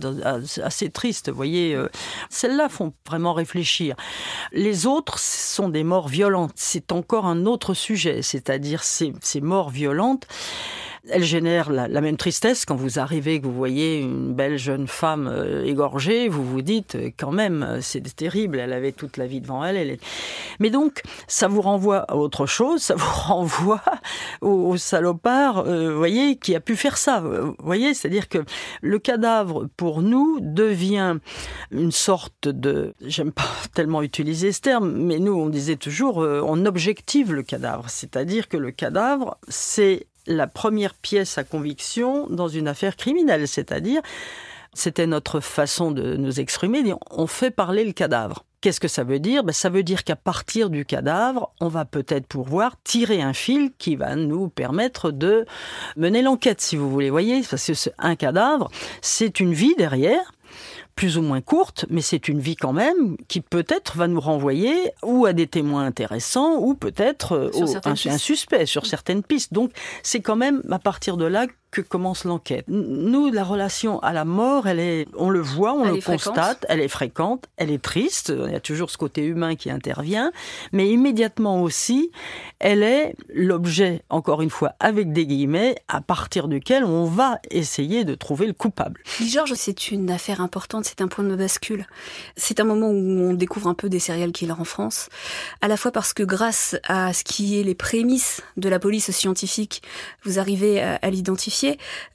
assez 0.62 0.90
tristes, 0.90 1.30
vous 1.30 1.36
voyez. 1.36 1.74
Euh. 1.74 1.88
Celles-là 2.30 2.68
font 2.68 2.92
vraiment 3.06 3.32
réfléchir. 3.32 3.96
Les 4.52 4.86
autres 4.86 5.18
sont 5.18 5.68
des 5.68 5.84
morts 5.84 6.08
violentes. 6.08 6.52
C'est 6.54 6.92
encore 6.92 7.26
un 7.26 7.46
autre 7.46 7.74
sujet, 7.74 8.22
c'est-à-dire 8.22 8.84
ces, 8.84 9.12
ces 9.20 9.40
morts 9.40 9.70
violentes 9.70 10.26
elle 11.08 11.24
génère 11.24 11.70
la, 11.70 12.00
même 12.00 12.16
tristesse 12.16 12.64
quand 12.64 12.76
vous 12.76 12.98
arrivez, 12.98 13.40
que 13.40 13.46
vous 13.46 13.52
voyez 13.52 14.00
une 14.00 14.34
belle 14.34 14.56
jeune 14.56 14.86
femme 14.86 15.26
euh, 15.26 15.64
égorgée, 15.64 16.28
vous 16.28 16.44
vous 16.44 16.62
dites 16.62 16.94
euh, 16.94 17.10
quand 17.18 17.32
même 17.32 17.62
euh, 17.62 17.80
c'est 17.80 18.02
terrible, 18.14 18.58
elle 18.58 18.72
avait 18.72 18.92
toute 18.92 19.16
la 19.16 19.26
vie 19.26 19.40
devant 19.40 19.64
elle. 19.64 19.98
Mais 20.60 20.70
donc 20.70 21.02
ça 21.26 21.48
vous 21.48 21.60
renvoie 21.60 21.98
à 21.98 22.16
autre 22.16 22.46
chose, 22.46 22.82
ça 22.82 22.94
vous 22.96 23.22
renvoie 23.22 23.82
au, 24.40 24.76
salopard, 24.76 25.64
vous 25.64 25.96
voyez, 25.96 26.36
qui 26.36 26.54
a 26.54 26.60
pu 26.60 26.76
faire 26.76 26.96
ça. 26.96 27.20
Vous 27.20 27.56
voyez, 27.58 27.94
c'est-à-dire 27.94 28.28
que 28.28 28.38
le 28.80 28.98
cadavre 28.98 29.68
pour 29.76 30.02
nous 30.02 30.38
devient 30.40 31.18
une 31.72 31.92
sorte 31.92 32.48
de, 32.48 32.94
j'aime 33.04 33.32
pas 33.32 33.48
tellement 33.74 34.02
utiliser 34.02 34.52
ce 34.52 34.60
terme, 34.60 34.92
mais 34.92 35.18
nous 35.18 35.34
on 35.34 35.48
disait 35.48 35.76
toujours 35.76 36.18
on 36.18 36.64
objective 36.64 37.32
le 37.32 37.42
cadavre, 37.42 37.88
c'est-à-dire 37.88 38.48
que 38.48 38.56
le 38.56 38.70
cadavre 38.70 39.36
c'est 39.48 40.06
la 40.26 40.46
première 40.46 40.94
pièce 40.94 41.38
à 41.38 41.44
conviction 41.44 42.26
dans 42.28 42.48
une 42.48 42.68
affaire 42.68 42.96
criminelle, 42.96 43.48
c'est-à-dire 43.48 44.02
c'était 44.74 45.06
notre 45.06 45.40
façon 45.40 45.90
de 45.90 46.16
nous 46.16 46.40
exprimer, 46.40 46.82
on 47.10 47.26
fait 47.26 47.50
parler 47.50 47.84
le 47.84 47.92
cadavre. 47.92 48.44
Qu'est-ce 48.62 48.80
que 48.80 48.88
ça 48.88 49.02
veut 49.02 49.18
dire? 49.18 49.42
Ben, 49.42 49.52
Ça 49.52 49.68
veut 49.68 49.82
dire 49.82 50.04
qu'à 50.04 50.14
partir 50.14 50.70
du 50.70 50.84
cadavre, 50.84 51.52
on 51.60 51.66
va 51.66 51.84
peut-être 51.84 52.26
pouvoir 52.26 52.76
tirer 52.84 53.20
un 53.20 53.32
fil 53.32 53.72
qui 53.76 53.96
va 53.96 54.14
nous 54.14 54.48
permettre 54.48 55.10
de 55.10 55.44
mener 55.96 56.22
l'enquête, 56.22 56.60
si 56.60 56.76
vous 56.76 56.88
voulez. 56.88 57.10
voyez, 57.10 57.42
parce 57.42 57.66
que 57.66 57.90
un 57.98 58.14
cadavre, 58.14 58.70
c'est 59.00 59.40
une 59.40 59.52
vie 59.52 59.74
derrière 59.76 60.32
plus 60.94 61.18
ou 61.18 61.22
moins 61.22 61.40
courte, 61.40 61.86
mais 61.90 62.00
c'est 62.00 62.28
une 62.28 62.40
vie 62.40 62.56
quand 62.56 62.72
même 62.72 63.16
qui 63.28 63.40
peut-être 63.40 63.96
va 63.96 64.08
nous 64.08 64.20
renvoyer 64.20 64.92
ou 65.02 65.26
à 65.26 65.32
des 65.32 65.46
témoins 65.46 65.84
intéressants 65.84 66.56
ou 66.58 66.74
peut-être 66.74 67.32
euh, 67.32 67.80
un, 67.84 67.92
un, 67.92 68.18
suspect 68.18 68.66
sur 68.66 68.86
certaines 68.86 69.22
pistes. 69.22 69.52
Donc 69.52 69.72
c'est 70.02 70.20
quand 70.20 70.36
même 70.36 70.62
à 70.70 70.78
partir 70.78 71.16
de 71.16 71.24
là 71.24 71.46
que 71.72 71.80
commence 71.80 72.24
l'enquête. 72.24 72.66
Nous, 72.68 73.32
la 73.32 73.44
relation 73.44 73.98
à 74.00 74.12
la 74.12 74.26
mort, 74.26 74.68
elle 74.68 74.78
est, 74.78 75.08
on 75.16 75.30
le 75.30 75.40
voit, 75.40 75.72
on 75.72 75.90
le 75.90 76.00
constate, 76.00 76.66
elle 76.68 76.80
est 76.80 76.88
fréquente, 76.88 77.46
elle 77.56 77.70
est 77.70 77.82
triste. 77.82 78.30
Il 78.46 78.52
y 78.52 78.54
a 78.54 78.60
toujours 78.60 78.90
ce 78.90 78.98
côté 78.98 79.24
humain 79.24 79.56
qui 79.56 79.70
intervient, 79.70 80.32
mais 80.72 80.90
immédiatement 80.90 81.62
aussi, 81.62 82.12
elle 82.58 82.82
est 82.82 83.16
l'objet, 83.32 84.02
encore 84.10 84.42
une 84.42 84.50
fois, 84.50 84.74
avec 84.80 85.12
des 85.12 85.26
guillemets, 85.26 85.76
à 85.88 86.02
partir 86.02 86.46
duquel 86.46 86.84
on 86.84 87.06
va 87.06 87.38
essayer 87.50 88.04
de 88.04 88.14
trouver 88.14 88.46
le 88.46 88.52
coupable. 88.52 89.00
Georges, 89.26 89.54
c'est 89.54 89.90
une 89.90 90.10
affaire 90.10 90.42
importante, 90.42 90.84
c'est 90.84 91.00
un 91.00 91.08
point 91.08 91.24
de 91.24 91.34
bascule. 91.34 91.86
C'est 92.36 92.60
un 92.60 92.64
moment 92.64 92.88
où 92.88 93.30
on 93.30 93.32
découvre 93.32 93.68
un 93.68 93.74
peu 93.74 93.88
des 93.88 93.98
serial 93.98 94.32
killers 94.32 94.52
en 94.52 94.64
France, 94.64 95.08
à 95.62 95.68
la 95.68 95.78
fois 95.78 95.90
parce 95.90 96.12
que 96.12 96.22
grâce 96.22 96.76
à 96.84 97.14
ce 97.14 97.24
qui 97.24 97.58
est 97.58 97.62
les 97.62 97.74
prémices 97.74 98.42
de 98.58 98.68
la 98.68 98.78
police 98.78 99.10
scientifique, 99.10 99.82
vous 100.24 100.38
arrivez 100.38 100.82
à 100.82 101.08
l'identifier 101.08 101.61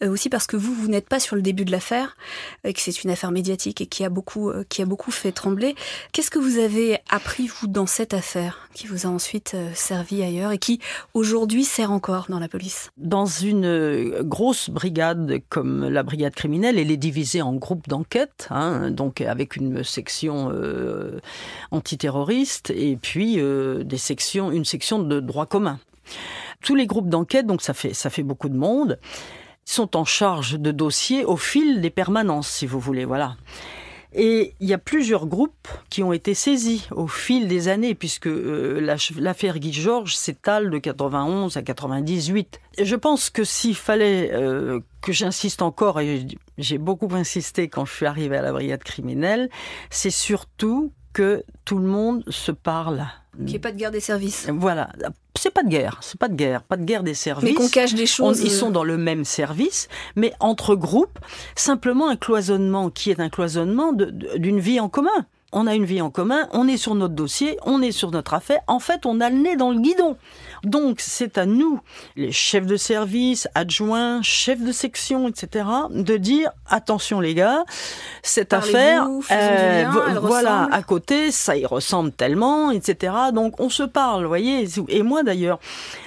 euh, 0.02 0.10
aussi 0.10 0.30
parce 0.30 0.48
que 0.48 0.58
vous, 0.58 0.74
vous 0.74 0.88
n'êtes 0.88 1.08
pas 1.08 1.20
sur 1.20 1.36
le 1.36 1.42
début 1.42 1.66
de 1.66 1.72
l'affaire, 1.72 2.16
et 2.64 2.74
que 2.74 2.80
c'est 2.80 3.04
une 3.04 3.10
affaire 3.10 3.32
médiatique 3.32 3.82
et 3.82 3.86
qui 3.86 4.04
a 4.04 4.10
beaucoup, 4.10 4.52
qui 4.70 4.82
a 4.82 4.86
beaucoup 4.86 5.12
fait 5.12 5.32
trembler. 5.32 5.76
Qu'est-ce 6.12 6.32
que 6.32 6.40
vous 6.40 6.60
avez 6.60 7.00
appris, 7.10 7.48
vous, 7.48 7.68
dans 7.68 7.86
cette 7.86 8.14
affaire, 8.14 8.70
qui 8.74 8.88
vous 8.88 9.06
a 9.06 9.10
ensuite 9.10 9.56
servi 9.74 10.22
ailleurs 10.22 10.52
et 10.52 10.58
qui, 10.58 10.80
aujourd'hui, 11.14 11.64
sert 11.64 11.92
encore 11.92 12.28
dans 12.30 12.40
la 12.40 12.48
police? 12.48 12.92
Dans 12.98 13.26
une 13.26 14.22
grosse 14.22 14.70
brigade 14.70 15.42
comme 15.50 15.88
la 15.88 16.04
brigade 16.04 16.34
criminelle, 16.34 16.78
elle 16.78 16.92
est 16.92 16.98
divisée 16.98 17.42
en 17.42 17.54
groupes 17.54 17.88
d'enquête, 17.88 18.48
hein, 18.50 18.92
donc 18.92 19.22
avec 19.22 19.56
une 19.56 19.84
section 19.84 20.52
antiterroriste 21.72 22.72
et 22.72 22.98
puis 22.98 23.36
des 23.38 23.98
sections, 23.98 24.52
une 24.52 24.66
section 24.66 25.00
de 25.00 25.20
droit 25.20 25.46
commun. 25.46 25.80
Tous 26.64 26.76
les 26.76 26.88
groupes 26.88 27.10
d'enquête, 27.10 27.46
donc 27.46 27.62
ça 27.62 27.74
fait, 27.74 27.94
ça 27.94 28.10
fait 28.10 28.24
beaucoup 28.24 28.50
de 28.50 28.58
monde, 28.58 29.00
sont 29.66 29.96
en 29.98 30.06
charge 30.06 30.60
de 30.60 30.72
dossiers 30.72 31.26
au 31.26 31.38
fil 31.38 31.82
des 31.82 31.90
permanences, 31.90 32.50
si 32.50 32.66
vous 32.66 32.80
voulez, 32.80 33.06
voilà. 33.06 33.36
Et 34.14 34.54
il 34.62 34.68
y 34.68 34.74
a 34.74 34.78
plusieurs 34.78 35.28
groupes 35.28 35.68
qui 35.90 36.02
ont 36.02 36.14
été 36.14 36.34
saisis 36.34 36.88
au 36.92 37.08
fil 37.08 37.48
des 37.48 37.68
années, 37.68 37.94
puisque 37.94 38.28
euh, 38.28 38.80
l'affaire 39.20 39.60
Guy 39.60 39.74
Georges 39.74 40.16
s'étale 40.16 40.70
de 40.70 40.78
91 40.78 41.58
à 41.58 41.62
98. 41.62 42.60
je 42.82 42.96
pense 42.96 43.30
que 43.30 43.44
s'il 43.44 43.76
fallait 43.76 44.32
euh, 44.34 44.80
que 45.02 45.12
j'insiste 45.12 45.62
encore, 45.62 46.00
et 46.00 46.26
j'ai 46.58 46.78
beaucoup 46.78 47.10
insisté 47.14 47.68
quand 47.68 47.86
je 47.86 47.94
suis 47.94 48.06
arrivée 48.06 48.38
à 48.38 48.42
la 48.42 48.54
brigade 48.54 48.84
criminelle, 48.84 49.50
c'est 49.90 50.10
surtout 50.10 50.94
que 51.12 51.44
tout 51.66 51.78
le 51.78 51.88
monde 51.88 52.24
se 52.30 52.52
parle. 52.52 53.06
Qu'il 53.38 53.46
n'y 53.46 53.56
ait 53.56 53.60
pas 53.60 53.72
de 53.72 53.78
guerre 53.78 53.92
des 53.92 54.00
services. 54.00 54.48
Voilà, 54.52 54.90
c'est 55.38 55.52
pas 55.52 55.64
de 55.64 55.70
guerre, 55.70 56.00
c'est 56.02 56.20
pas 56.20 56.28
de 56.28 56.36
guerre, 56.36 56.64
pas 56.64 56.78
de 56.78 56.84
guerre 56.84 57.04
des 57.04 57.14
services. 57.14 57.44
Mais 57.44 57.54
qu'on 57.54 57.70
cache 57.70 57.94
des 57.94 58.08
choses. 58.08 58.42
ils 58.42 58.52
sont 58.52 58.72
dans 58.72 58.84
le 58.84 58.98
même 58.98 59.26
service, 59.26 59.88
mais 60.16 60.34
entre 60.40 60.76
groupes, 60.76 61.20
simplement 61.56 62.10
un 62.10 62.16
cloisonnement 62.16 62.90
qui 62.90 63.12
est 63.12 63.20
un 63.20 63.30
cloisonnement 63.30 63.94
d'une 63.94 64.60
vie 64.60 64.80
en 64.80 64.90
commun. 64.90 65.26
On 65.54 65.66
a 65.66 65.76
une 65.76 65.86
vie 65.86 66.02
en 66.02 66.10
commun, 66.10 66.50
on 66.52 66.68
est 66.68 66.76
sur 66.76 66.94
notre 66.94 67.14
dossier, 67.14 67.58
on 67.66 67.82
est 67.82 67.94
sur 67.94 68.12
notre 68.12 68.34
affaire. 68.34 68.60
En 68.68 68.80
fait, 68.80 69.06
on 69.06 69.22
a 69.22 69.30
le 69.30 69.38
nez 69.38 69.56
dans 69.56 69.72
le 69.72 69.80
guidon. 69.80 70.18
Donc, 70.64 71.00
c'est 71.00 71.38
à 71.38 71.46
nous, 71.46 71.80
les 72.16 72.32
chefs 72.32 72.66
de 72.66 72.78
service, 72.78 73.48
adjoints, 73.56 74.22
chefs 74.22 74.62
de 74.62 74.72
section, 74.72 75.28
etc., 75.28 75.66
de 75.90 76.18
dire 76.18 76.52
attention 76.68 77.20
les 77.20 77.34
gars, 77.34 77.64
cette 78.24 78.54
affaire, 78.54 79.08
euh, 79.32 79.86
voilà, 80.22 80.68
à 80.72 80.84
côté, 80.84 81.32
ça 81.32 81.58
y 81.58 81.66
ressemble 81.66 82.12
tellement, 82.12 82.72
etc. 82.72 83.14
Donc, 83.34 83.60
on 83.60 83.70
se 83.70 83.84
parle, 83.84 84.24
vous 84.24 84.28
voyez. 84.28 84.68
Et 84.90 85.04
moi, 85.04 85.24
d'ailleurs, 85.24 85.60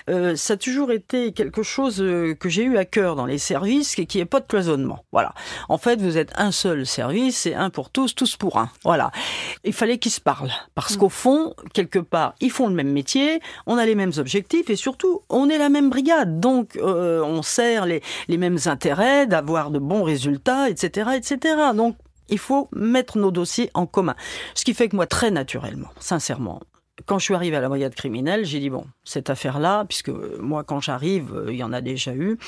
euh, 0.08 0.36
ça 0.36 0.54
a 0.54 0.56
toujours 0.56 0.92
été 0.92 1.32
quelque 1.32 1.62
chose 1.62 2.00
euh, 2.00 2.34
que 2.34 2.48
j'ai 2.48 2.64
eu 2.64 2.76
à 2.76 2.84
cœur 2.84 3.16
dans 3.16 3.26
les 3.26 3.38
services, 3.38 3.94
qui 3.94 4.18
est 4.18 4.24
pas 4.24 4.40
de 4.40 4.46
cloisonnement. 4.46 5.04
Voilà. 5.12 5.34
En 5.68 5.78
fait, 5.78 6.00
vous 6.00 6.18
êtes 6.18 6.32
un 6.36 6.50
seul 6.50 6.86
service, 6.86 7.38
c'est 7.38 7.54
un 7.54 7.70
pour 7.70 7.90
tous, 7.90 8.14
tous 8.14 8.36
pour 8.36 8.58
un. 8.58 8.70
Voilà. 8.84 9.10
Il 9.64 9.72
fallait 9.72 9.98
qu'ils 9.98 10.12
se 10.12 10.20
parlent. 10.20 10.52
Parce 10.74 10.96
mm. 10.96 10.98
qu'au 10.98 11.08
fond, 11.08 11.54
quelque 11.72 11.98
part, 11.98 12.34
ils 12.40 12.50
font 12.50 12.68
le 12.68 12.74
même 12.74 12.90
métier, 12.90 13.40
on 13.66 13.78
a 13.78 13.86
les 13.86 13.94
mêmes 13.94 14.12
objectifs 14.18 14.39
et 14.68 14.76
surtout, 14.76 15.22
on 15.28 15.48
est 15.48 15.58
la 15.58 15.68
même 15.68 15.90
brigade. 15.90 16.40
Donc, 16.40 16.76
euh, 16.76 17.22
on 17.22 17.42
sert 17.42 17.86
les, 17.86 18.02
les 18.28 18.36
mêmes 18.36 18.58
intérêts 18.66 19.26
d'avoir 19.26 19.70
de 19.70 19.78
bons 19.78 20.02
résultats, 20.02 20.68
etc., 20.68 21.10
etc. 21.16 21.56
Donc, 21.74 21.96
il 22.28 22.38
faut 22.38 22.68
mettre 22.72 23.18
nos 23.18 23.30
dossiers 23.30 23.70
en 23.74 23.86
commun. 23.86 24.14
Ce 24.54 24.64
qui 24.64 24.74
fait 24.74 24.88
que 24.88 24.96
moi, 24.96 25.06
très 25.06 25.30
naturellement, 25.30 25.88
sincèrement, 25.98 26.60
quand 27.06 27.18
je 27.18 27.24
suis 27.24 27.34
arrivé 27.34 27.56
à 27.56 27.60
la 27.60 27.68
brigade 27.68 27.94
criminelle, 27.94 28.44
j'ai 28.44 28.60
dit 28.60 28.70
bon, 28.70 28.84
cette 29.04 29.30
affaire-là, 29.30 29.84
puisque 29.86 30.10
moi 30.40 30.64
quand 30.64 30.80
j'arrive, 30.80 31.34
euh, 31.34 31.52
il 31.52 31.56
y 31.56 31.62
en 31.62 31.72
a 31.72 31.80
déjà 31.80 32.14
eu. 32.14 32.38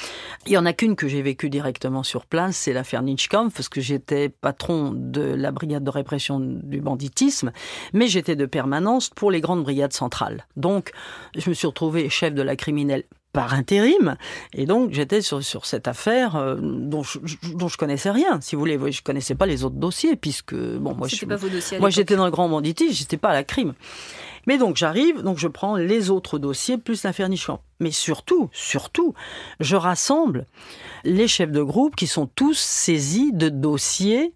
Il 0.46 0.52
y 0.52 0.58
en 0.58 0.66
a 0.66 0.72
qu'une 0.72 0.96
que 0.96 1.08
j'ai 1.08 1.22
vécue 1.22 1.50
directement 1.50 2.02
sur 2.02 2.26
place, 2.26 2.56
c'est 2.56 2.72
l'affaire 2.72 3.02
Nitschkampf, 3.02 3.54
parce 3.54 3.68
que 3.68 3.80
j'étais 3.80 4.28
patron 4.28 4.92
de 4.94 5.22
la 5.22 5.52
brigade 5.52 5.84
de 5.84 5.90
répression 5.90 6.40
du 6.40 6.80
banditisme, 6.80 7.52
mais 7.92 8.06
j'étais 8.06 8.36
de 8.36 8.46
permanence 8.46 9.10
pour 9.10 9.30
les 9.30 9.40
grandes 9.40 9.62
brigades 9.62 9.92
centrales. 9.92 10.46
Donc, 10.56 10.92
je 11.36 11.48
me 11.48 11.54
suis 11.54 11.66
retrouvé 11.66 12.08
chef 12.08 12.34
de 12.34 12.42
la 12.42 12.56
criminelle 12.56 13.04
par 13.32 13.54
intérim. 13.54 14.16
Et 14.52 14.66
donc, 14.66 14.92
j'étais 14.92 15.22
sur, 15.22 15.42
sur 15.42 15.66
cette 15.66 15.88
affaire 15.88 16.36
euh, 16.36 16.56
dont, 16.60 17.02
je, 17.02 17.18
dont 17.54 17.68
je 17.68 17.76
connaissais 17.76 18.10
rien, 18.10 18.40
si 18.40 18.54
vous 18.54 18.60
voulez. 18.60 18.78
Je 18.92 19.02
connaissais 19.02 19.34
pas 19.34 19.46
les 19.46 19.64
autres 19.64 19.76
dossiers, 19.76 20.16
puisque, 20.16 20.54
bon, 20.54 20.94
moi, 20.94 21.08
je, 21.08 21.24
moi 21.78 21.90
j'étais 21.90 22.16
dans 22.16 22.24
le 22.24 22.30
grand 22.30 22.48
banditisme, 22.48 22.92
j'étais 22.92 23.16
pas 23.16 23.30
à 23.30 23.34
la 23.34 23.44
crime. 23.44 23.74
Mais 24.46 24.58
donc 24.58 24.76
j'arrive, 24.76 25.22
donc 25.22 25.38
je 25.38 25.48
prends 25.48 25.76
les 25.76 26.10
autres 26.10 26.38
dossiers 26.38 26.78
plus 26.78 27.04
l'affaire 27.04 27.28
Mais 27.80 27.90
surtout, 27.90 28.50
surtout, 28.52 29.14
je 29.60 29.76
rassemble 29.76 30.46
les 31.04 31.28
chefs 31.28 31.52
de 31.52 31.62
groupe 31.62 31.96
qui 31.96 32.06
sont 32.06 32.26
tous 32.26 32.58
saisis 32.58 33.32
de 33.32 33.48
dossiers 33.48 34.34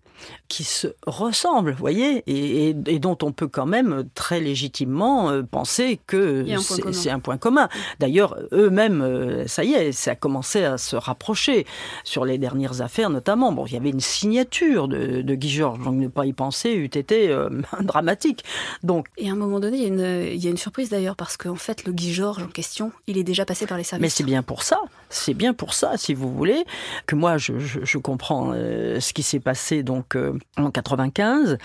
qui 0.48 0.64
se 0.64 0.88
ressemblent, 1.06 1.72
vous 1.72 1.78
voyez, 1.78 2.22
et, 2.26 2.98
dont 2.98 3.18
on 3.22 3.32
peut 3.32 3.48
quand 3.48 3.66
même 3.66 4.04
très 4.14 4.40
légitimement 4.40 5.30
euh, 5.30 5.42
penser 5.42 6.00
que 6.06 6.46
c'est 6.92 7.10
un 7.10 7.18
point 7.18 7.36
commun. 7.36 7.68
D'ailleurs, 7.98 8.36
eux-mêmes, 8.52 9.02
euh, 9.02 9.46
ça 9.46 9.64
y 9.64 9.74
est, 9.74 9.92
ça 9.92 10.12
a 10.12 10.14
commencé 10.14 10.64
à 10.64 10.78
se 10.78 10.96
rapprocher 10.96 11.66
sur 12.04 12.24
les 12.24 12.38
dernières 12.38 12.80
affaires 12.80 13.10
notamment. 13.10 13.52
Bon, 13.52 13.66
il 13.66 13.72
y 13.72 13.76
avait 13.76 13.90
une 13.90 14.00
signature 14.00 14.88
de, 14.88 15.22
Guy 15.36 15.50
Georges, 15.50 15.80
donc 15.80 15.96
ne 15.96 16.08
pas 16.08 16.24
y 16.24 16.32
penser 16.32 16.72
eût 16.72 16.84
été 16.84 17.28
euh, 17.28 17.50
dramatique. 17.82 18.44
Donc, 18.82 19.08
et 19.18 19.28
à 19.28 19.32
un 19.32 19.36
moment 19.36 19.60
donné, 19.60 19.78
il 19.78 19.82
y 19.82 19.86
a 19.86 19.88
une, 19.88 20.32
il 20.32 20.42
y 20.42 20.46
a 20.46 20.50
une 20.50 20.56
surprise 20.56 20.88
d'ailleurs, 20.88 21.16
parce 21.16 21.36
qu'en 21.36 21.56
fait, 21.56 21.84
le 21.84 21.92
Guy 21.92 22.12
Georges 22.12 22.42
en 22.42 22.48
question, 22.48 22.92
il 23.06 23.18
est 23.18 23.24
déjà 23.24 23.44
passé 23.44 23.66
par 23.66 23.76
les 23.76 23.84
services. 23.84 24.02
Mais 24.02 24.08
c'est 24.08 24.24
bien 24.24 24.42
pour 24.42 24.62
ça, 24.62 24.80
c'est 25.10 25.34
bien 25.34 25.52
pour 25.52 25.74
ça, 25.74 25.96
si 25.96 26.14
vous 26.14 26.32
voulez, 26.32 26.64
que 27.06 27.16
moi, 27.16 27.36
je, 27.36 27.58
je 27.58 27.98
comprends 27.98 28.52
ce 28.52 29.12
qui 29.12 29.22
s'est 29.22 29.40
passé 29.40 29.82
donc 29.82 30.16
en 30.56 30.70
95. 30.70 31.58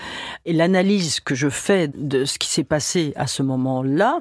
Et 0.44 0.52
l'analyse 0.52 1.20
que 1.20 1.34
je 1.34 1.48
fais 1.48 1.88
de 1.88 2.24
ce 2.24 2.38
qui 2.38 2.48
s'est 2.48 2.64
passé 2.64 3.12
à 3.16 3.26
ce 3.26 3.42
moment-là, 3.42 4.20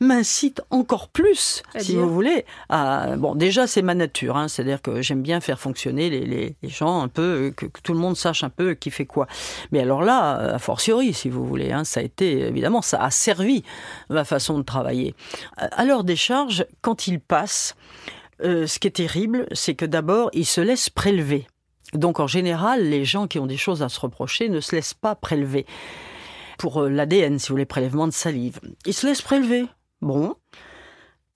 m'incite 0.00 0.62
encore 0.70 1.08
plus, 1.08 1.62
si 1.78 1.96
vous 1.96 2.08
voulez, 2.08 2.44
à... 2.68 3.16
Bon, 3.16 3.34
déjà, 3.34 3.66
c'est 3.66 3.82
ma 3.82 3.94
nature, 3.94 4.36
hein, 4.36 4.48
c'est-à-dire 4.48 4.80
que 4.80 5.02
j'aime 5.02 5.22
bien 5.22 5.40
faire 5.40 5.58
fonctionner 5.58 6.08
les, 6.10 6.24
les, 6.24 6.68
gens 6.68 7.02
un 7.02 7.08
peu, 7.08 7.52
que, 7.56 7.66
tout 7.82 7.92
le 7.92 7.98
monde 7.98 8.16
sache 8.16 8.44
un 8.44 8.50
peu 8.50 8.74
qui 8.74 8.90
fait 8.90 9.06
quoi. 9.06 9.26
Mais 9.72 9.80
alors 9.80 10.02
là, 10.02 10.54
a 10.54 10.58
fortiori, 10.58 11.12
si 11.12 11.28
vous 11.28 11.44
voulez, 11.44 11.72
hein, 11.72 11.84
ça 11.84 12.00
a 12.00 12.02
été, 12.02 12.40
évidemment, 12.40 12.82
ça 12.82 13.02
a 13.02 13.10
servi 13.10 13.64
ma 14.08 14.24
façon 14.24 14.58
de 14.58 14.62
travailler. 14.62 15.14
À 15.56 15.84
leur 15.84 16.04
décharge, 16.04 16.66
quand 16.80 17.06
ils 17.06 17.20
passent, 17.20 17.74
euh, 18.44 18.66
ce 18.66 18.78
qui 18.78 18.86
est 18.86 18.92
terrible, 18.92 19.46
c'est 19.52 19.74
que 19.74 19.84
d'abord, 19.84 20.30
ils 20.32 20.46
se 20.46 20.60
laissent 20.60 20.90
prélever. 20.90 21.46
Donc 21.94 22.20
en 22.20 22.26
général, 22.26 22.88
les 22.88 23.04
gens 23.04 23.26
qui 23.26 23.38
ont 23.38 23.46
des 23.46 23.56
choses 23.56 23.82
à 23.82 23.88
se 23.88 23.98
reprocher 24.00 24.48
ne 24.48 24.60
se 24.60 24.74
laissent 24.74 24.94
pas 24.94 25.14
prélever. 25.14 25.66
Pour 26.58 26.82
euh, 26.82 26.88
l'ADN, 26.88 27.38
si 27.38 27.48
vous 27.48 27.54
voulez, 27.54 27.66
prélèvement 27.66 28.06
de 28.06 28.12
salive. 28.12 28.60
Ils 28.84 28.92
se 28.92 29.06
laissent 29.06 29.22
prélever. 29.22 29.66
Bon. 30.00 30.34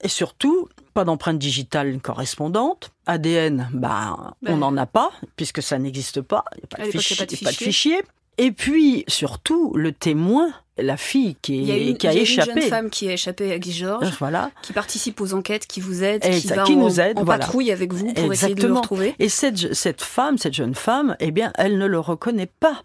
Et 0.01 0.09
surtout, 0.09 0.67
pas 0.93 1.05
d'empreinte 1.05 1.39
digitale 1.39 1.99
correspondante. 2.01 2.91
ADN, 3.05 3.69
ben, 3.73 4.33
on 4.45 4.57
n'en 4.57 4.75
a 4.75 4.85
pas, 4.85 5.11
puisque 5.37 5.63
ça 5.63 5.79
n'existe 5.79 6.21
pas. 6.21 6.43
Il 6.55 6.57
n'y 6.57 6.63
a 6.63 6.67
pas 6.67 7.25
de 7.25 7.55
fichier. 7.55 8.01
Et 8.37 8.51
puis, 8.51 9.05
surtout, 9.07 9.73
le 9.75 9.91
témoin, 9.91 10.51
la 10.77 10.97
fille 10.97 11.35
qui, 11.41 11.71
a, 11.71 11.77
une, 11.77 11.97
qui 11.97 12.07
a, 12.07 12.13
échappé. 12.13 12.51
une 12.51 12.61
jeune 12.61 12.69
femme 12.69 12.89
qui 12.89 13.07
a 13.07 13.13
échappé 13.13 13.51
à 13.51 13.59
Guy 13.59 13.71
Georges, 13.71 14.15
voilà. 14.19 14.49
qui 14.63 14.73
participe 14.73 15.21
aux 15.21 15.33
enquêtes, 15.33 15.67
qui 15.67 15.81
vous 15.81 16.03
aide, 16.03 16.21
qui, 16.23 16.47
va 16.47 16.63
qui 16.63 16.75
nous 16.75 16.99
aide, 16.99 17.19
en 17.19 17.25
patrouille 17.25 17.71
avec 17.71 17.93
vous 17.93 18.11
pour 18.13 18.33
essayer 18.33 18.55
de 18.55 18.67
le 18.67 18.73
retrouver. 18.73 19.15
Et 19.19 19.29
cette, 19.29 19.73
cette 19.73 20.01
femme, 20.01 20.37
cette 20.37 20.53
jeune 20.53 20.75
femme, 20.75 21.15
eh 21.19 21.31
bien, 21.31 21.53
elle 21.55 21.77
ne 21.77 21.85
le 21.85 21.99
reconnaît 21.99 22.49
pas. 22.59 22.81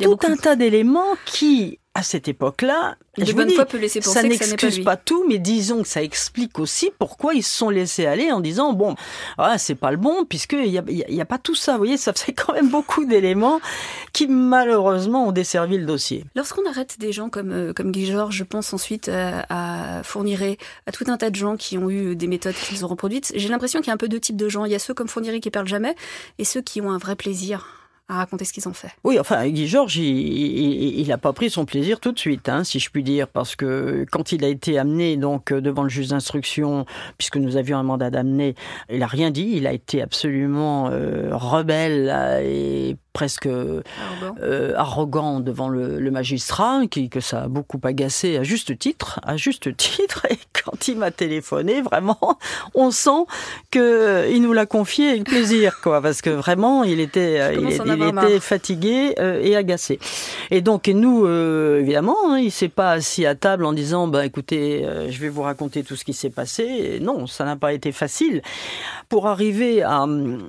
Tout 0.00 0.18
un 0.22 0.36
tas 0.36 0.54
d'éléments 0.54 1.16
qui, 1.26 1.80
à 1.94 2.02
cette 2.02 2.28
époque-là, 2.28 2.96
je 3.18 3.32
bonne 3.32 3.50
foi 3.50 3.66
peut 3.66 3.76
laisser 3.76 4.00
penser 4.00 4.20
ça 4.20 4.22
n'excuse 4.22 4.82
pas, 4.82 4.96
tout, 4.96 5.26
mais 5.28 5.38
disons 5.38 5.82
que 5.82 5.88
ça 5.88 6.02
explique 6.02 6.58
aussi 6.58 6.90
pourquoi 6.98 7.34
ils 7.34 7.42
se 7.42 7.54
sont 7.54 7.68
laissés 7.68 8.06
aller 8.06 8.32
en 8.32 8.40
disant 8.40 8.72
bon, 8.72 8.94
ah, 9.36 9.58
c'est 9.58 9.74
pas 9.74 9.90
le 9.90 9.98
bon 9.98 10.24
puisqu'il 10.24 10.70
n'y 10.70 10.78
a, 10.78 10.84
y 10.88 11.20
a, 11.20 11.24
pas 11.26 11.36
tout 11.36 11.54
ça. 11.54 11.72
Vous 11.72 11.78
voyez, 11.78 11.98
ça 11.98 12.14
fait 12.14 12.32
quand 12.32 12.54
même 12.54 12.70
beaucoup 12.70 13.04
d'éléments 13.04 13.60
qui 14.14 14.26
malheureusement 14.26 15.28
ont 15.28 15.32
desservi 15.32 15.76
le 15.76 15.84
dossier. 15.84 16.24
Lorsqu'on 16.34 16.66
arrête 16.66 16.98
des 16.98 17.12
gens 17.12 17.28
comme 17.32 17.50
euh, 17.50 17.72
comme 17.72 17.90
Guy 17.90 18.06
Georges, 18.06 18.36
je 18.36 18.44
pense 18.44 18.72
ensuite 18.72 19.08
à, 19.08 19.44
à 19.48 20.02
Fourniret, 20.04 20.58
à 20.86 20.92
tout 20.92 21.04
un 21.08 21.16
tas 21.16 21.30
de 21.30 21.36
gens 21.36 21.56
qui 21.56 21.76
ont 21.78 21.90
eu 21.90 22.14
des 22.14 22.28
méthodes 22.28 22.54
qu'ils 22.54 22.84
ont 22.84 22.88
reproduites. 22.88 23.32
J'ai 23.34 23.48
l'impression 23.48 23.80
qu'il 23.80 23.88
y 23.88 23.90
a 23.90 23.94
un 23.94 23.98
peu 23.98 24.08
deux 24.08 24.20
types 24.20 24.36
de 24.36 24.48
gens. 24.48 24.64
Il 24.64 24.70
y 24.70 24.76
a 24.76 24.78
ceux 24.78 24.94
comme 24.94 25.08
Fourniret 25.08 25.40
qui 25.40 25.50
parlent 25.50 25.66
jamais 25.66 25.96
et 26.38 26.44
ceux 26.44 26.62
qui 26.62 26.80
ont 26.80 26.92
un 26.92 26.98
vrai 26.98 27.16
plaisir 27.16 27.81
à 28.12 28.16
raconter 28.16 28.44
ce 28.44 28.52
qu'ils 28.52 28.68
ont 28.68 28.72
fait. 28.72 28.90
Oui, 29.04 29.18
enfin, 29.18 29.48
Guy 29.48 29.66
Georges, 29.66 29.96
il 29.96 31.06
n'a 31.08 31.18
pas 31.18 31.32
pris 31.32 31.50
son 31.50 31.64
plaisir 31.64 31.98
tout 31.98 32.12
de 32.12 32.18
suite, 32.18 32.48
hein, 32.48 32.64
si 32.64 32.78
je 32.78 32.90
puis 32.90 33.02
dire, 33.02 33.28
parce 33.28 33.56
que 33.56 34.04
quand 34.10 34.32
il 34.32 34.44
a 34.44 34.48
été 34.48 34.78
amené 34.78 35.16
donc 35.16 35.52
devant 35.52 35.82
le 35.82 35.88
juge 35.88 36.08
d'instruction, 36.08 36.86
puisque 37.18 37.36
nous 37.36 37.56
avions 37.56 37.78
un 37.78 37.82
mandat 37.82 38.10
d'amener, 38.10 38.54
il 38.90 38.98
n'a 38.98 39.06
rien 39.06 39.30
dit, 39.30 39.52
il 39.54 39.66
a 39.66 39.72
été 39.72 40.02
absolument 40.02 40.88
euh, 40.90 41.30
rebelle 41.32 42.42
et 42.44 42.96
presque 43.12 43.46
euh, 43.46 43.82
arrogant 44.76 45.40
devant 45.40 45.68
le, 45.68 46.10
magistrat, 46.10 46.82
qui, 46.90 47.08
que 47.08 47.20
ça 47.20 47.42
a 47.42 47.48
beaucoup 47.48 47.80
agacé 47.82 48.36
à 48.36 48.42
juste 48.42 48.78
titre, 48.78 49.20
à 49.22 49.36
juste 49.36 49.76
titre. 49.76 50.26
Et 50.30 50.38
quand 50.52 50.88
il 50.88 50.98
m'a 50.98 51.10
téléphoné, 51.10 51.82
vraiment, 51.82 52.38
on 52.74 52.90
sent 52.90 53.24
que 53.70 54.30
il 54.30 54.42
nous 54.42 54.52
l'a 54.52 54.66
confié 54.66 55.10
avec 55.10 55.24
plaisir, 55.24 55.80
quoi, 55.82 56.00
parce 56.00 56.22
que 56.22 56.30
vraiment, 56.30 56.84
il 56.84 57.00
était, 57.00 57.54
il, 57.54 57.80
était 58.08 58.40
fatigué 58.40 59.14
et 59.18 59.56
agacé. 59.56 59.98
Et 60.50 60.60
donc, 60.60 60.88
nous, 60.88 61.26
évidemment, 61.26 62.16
hein, 62.28 62.38
il 62.38 62.50
s'est 62.50 62.68
pas 62.68 62.92
assis 62.92 63.26
à 63.26 63.34
table 63.34 63.64
en 63.64 63.72
disant, 63.72 64.08
bah 64.08 64.24
écoutez, 64.26 64.86
je 65.08 65.18
vais 65.18 65.28
vous 65.28 65.42
raconter 65.42 65.82
tout 65.82 65.96
ce 65.96 66.04
qui 66.04 66.12
s'est 66.12 66.30
passé. 66.30 66.98
non, 67.00 67.26
ça 67.26 67.44
n'a 67.44 67.56
pas 67.56 67.72
été 67.72 67.92
facile 67.92 68.42
pour 69.08 69.26
arriver 69.26 69.82
à, 69.82 70.06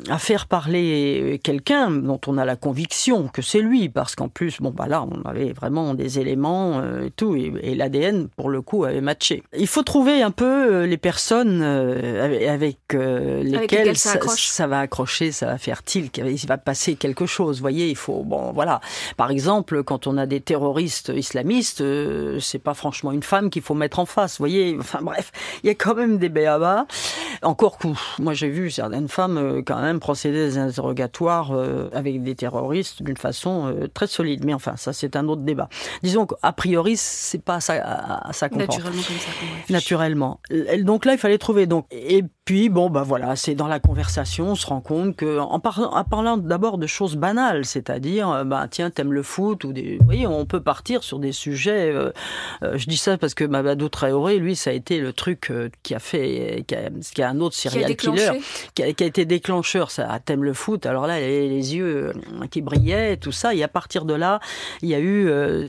à 0.10 0.18
faire 0.18 0.48
parler 0.48 1.40
quelqu'un 1.44 1.92
dont 1.92 2.20
on 2.28 2.38
a 2.38 2.46
la 2.46 2.56
conviction 2.56 3.28
que 3.28 3.42
c'est 3.42 3.60
lui, 3.60 3.90
parce 3.90 4.16
qu'en 4.16 4.30
plus, 4.30 4.60
bon, 4.60 4.72
bah 4.72 4.88
là, 4.88 5.04
on 5.04 5.28
avait 5.28 5.54
vraiment 5.54 5.94
des 5.94 6.20
éléments 6.20 6.80
euh, 6.80 7.06
et 7.06 7.12
tout, 7.12 7.36
et, 7.36 7.76
l'ADN, 7.76 8.28
pour 8.36 8.50
le 8.50 8.62
coup, 8.62 8.86
avait 8.86 9.02
matché. 9.02 9.44
Il 9.58 9.68
faut 9.68 9.84
trouver 9.84 10.22
un 10.22 10.32
peu 10.32 10.46
euh, 10.46 10.86
les 10.86 10.98
personnes 10.98 11.62
euh, 11.64 12.54
avec, 12.54 12.78
lesquelles, 12.94 13.98
ça, 13.98 14.20
ça, 14.28 14.68
va 14.68 14.80
accrocher, 14.80 15.32
ça 15.32 15.48
va 15.48 15.58
faire 15.58 15.84
tilt, 15.84 16.18
il 16.18 16.48
va 16.48 16.58
passer 16.58 16.96
quelque 16.96 17.26
chose. 17.26 17.33
Vous 17.40 17.54
voyez, 17.54 17.90
il 17.90 17.96
faut, 17.96 18.24
bon, 18.24 18.52
voilà. 18.52 18.82
Par 19.18 19.32
exemple, 19.32 19.84
quand 19.84 20.08
on 20.08 20.18
a 20.18 20.26
des 20.26 20.42
terroristes 20.42 21.12
islamistes, 21.16 21.84
c'est 22.40 22.60
pas 22.60 22.74
franchement 22.74 23.12
une 23.12 23.24
femme 23.24 23.50
qu'il 23.50 23.62
faut 23.62 23.76
mettre 23.76 24.00
en 24.00 24.06
face. 24.06 24.34
Vous 24.34 24.44
voyez, 24.44 24.78
enfin 24.80 25.00
bref, 25.02 25.32
il 25.64 25.68
y 25.68 25.70
a 25.70 25.76
quand 25.76 25.96
même 25.96 26.18
des 26.18 26.30
béabas. 26.30 26.86
Encore 27.42 27.78
que, 27.78 27.88
moi 28.20 28.34
j'ai 28.34 28.50
vu 28.50 28.72
certaines 28.72 29.08
femmes 29.08 29.64
quand 29.66 29.82
même 29.82 30.00
procéder 30.00 30.44
à 30.44 30.46
des 30.46 30.58
interrogatoires 30.58 31.52
avec 31.94 32.24
des 32.24 32.36
terroristes 32.36 33.04
d'une 33.04 33.18
façon 33.18 33.68
euh, 33.68 33.88
très 33.88 34.08
solide. 34.08 34.46
Mais 34.46 34.54
enfin, 34.54 34.76
ça, 34.78 34.94
c'est 34.94 35.16
un 35.16 35.28
autre 35.28 35.42
débat. 35.42 35.70
Disons 36.02 36.26
qu'a 36.26 36.52
priori, 36.54 36.98
c'est 36.98 37.44
pas 37.44 37.60
ça, 37.60 38.22
ça 38.32 38.50
Naturellement 38.50 39.02
comme 39.02 39.18
ça. 39.18 39.74
Naturellement. 39.74 40.40
Donc 40.82 41.06
là, 41.06 41.14
il 41.14 41.18
fallait 41.18 41.38
trouver. 41.38 41.66
Donc, 41.66 41.86
et 41.92 42.24
puis, 42.46 42.70
bon, 42.70 42.90
bah 42.90 43.04
voilà, 43.04 43.36
c'est 43.36 43.56
dans 43.56 43.68
la 43.68 43.80
conversation, 43.80 44.52
on 44.52 44.56
se 44.56 44.68
rend 44.68 44.82
compte 44.82 45.16
que, 45.16 45.40
en, 45.40 45.60
parlant 45.60 46.38
d'abord 46.38 46.78
de 46.78 46.88
choses 46.88 47.16
banales, 47.16 47.66
c'est-à-dire, 47.66 48.30
euh, 48.30 48.44
bah 48.44 48.68
tiens, 48.70 48.90
t'aimes 48.90 49.14
le 49.14 49.24
foot, 49.24 49.64
ou 49.64 49.74
des, 49.74 49.98
vous 50.00 50.06
voyez, 50.06 50.28
on 50.28 50.46
peut 50.46 50.62
partir 50.62 51.04
sur 51.04 51.20
des 51.20 51.32
sujets. 51.32 51.92
Euh, 51.94 52.12
je 52.76 52.86
dis 52.88 52.98
ça 52.98 53.18
parce 53.18 53.34
que 53.34 53.44
Mabadou 53.44 53.90
Traoré, 53.90 54.38
lui, 54.38 54.56
ça 54.56 54.70
a 54.70 54.74
été 54.74 55.00
le 55.00 55.14
truc 55.14 55.52
qui 55.84 55.96
a 55.96 56.00
fait, 56.00 56.64
qui 56.68 56.76
a, 56.76 56.90
qui 57.14 57.22
a 57.22 57.30
un 57.30 57.40
autre 57.40 57.56
serial 57.56 57.96
killer, 57.96 58.40
qui 58.76 58.84
a, 58.84 58.94
qui 58.94 59.04
a, 59.04 59.08
été 59.08 59.26
déclencheur. 59.26 59.92
Ça, 59.92 60.20
t'aimes 60.24 60.44
le 60.44 60.54
foot. 60.54 60.86
Alors 60.86 61.08
là, 61.08 61.20
les 61.20 61.76
yeux 61.76 62.12
euh, 62.14 62.48
qui 62.50 62.62
brillaient, 62.62 63.18
tout 63.18 63.32
ça. 63.32 63.54
Et 63.54 63.64
à 63.64 63.68
partir 63.68 64.06
de 64.06 64.14
là, 64.14 64.40
il 64.82 64.90
y 64.90 64.96
a 64.96 65.00
eu 65.00 65.28
euh, 65.28 65.68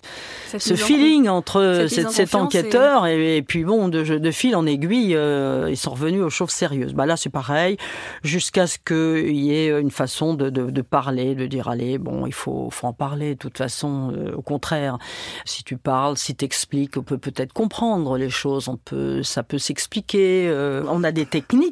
ce 0.57 0.75
feeling 0.75 1.29
entre 1.29 1.87
cet, 1.89 2.35
enquêteur 2.35 3.07
et... 3.07 3.43
puis 3.47 3.65
bon, 3.65 3.89
de, 3.89 4.03
de 4.03 4.31
fil 4.31 4.57
en 4.57 4.67
aiguille, 4.67 5.15
euh, 5.15 5.69
ils 5.71 5.77
sont 5.77 5.91
revenus 5.91 6.23
aux 6.23 6.31
choses 6.31 6.51
Bah 6.95 7.07
là, 7.07 7.17
c'est 7.17 7.31
pareil, 7.31 7.77
jusqu'à 8.23 8.67
ce 8.67 8.79
qu'il 8.79 9.37
y 9.37 9.53
ait 9.53 9.81
une 9.81 9.91
façon 9.91 10.35
de, 10.35 10.83
parler, 10.83 11.35
de 11.35 11.47
dire 11.47 11.69
allez, 11.69 11.99
bon, 11.99 12.27
il 12.27 12.35
faut, 12.35 12.69
faut 12.71 12.87
en 12.87 12.93
parler. 12.93 13.35
De 13.35 13.39
toute 13.39 13.59
façon, 13.59 14.13
au 14.37 14.43
contraire, 14.43 14.99
si 15.45 15.65
tu 15.65 15.77
parles, 15.77 16.17
si 16.17 16.35
tu 16.35 16.45
expliques, 16.45 16.97
on 16.97 17.03
peut 17.03 17.19
peut-être 17.19 17.53
comprendre 17.53 18.17
les 18.17 18.31
choses. 18.31 18.69
On 18.69 18.77
peut, 18.77 19.23
ça 19.23 19.43
peut 19.43 19.59
s'expliquer. 19.59 20.53
on 20.89 21.05
a 21.05 21.13
des 21.13 21.27
techniques 21.27 21.65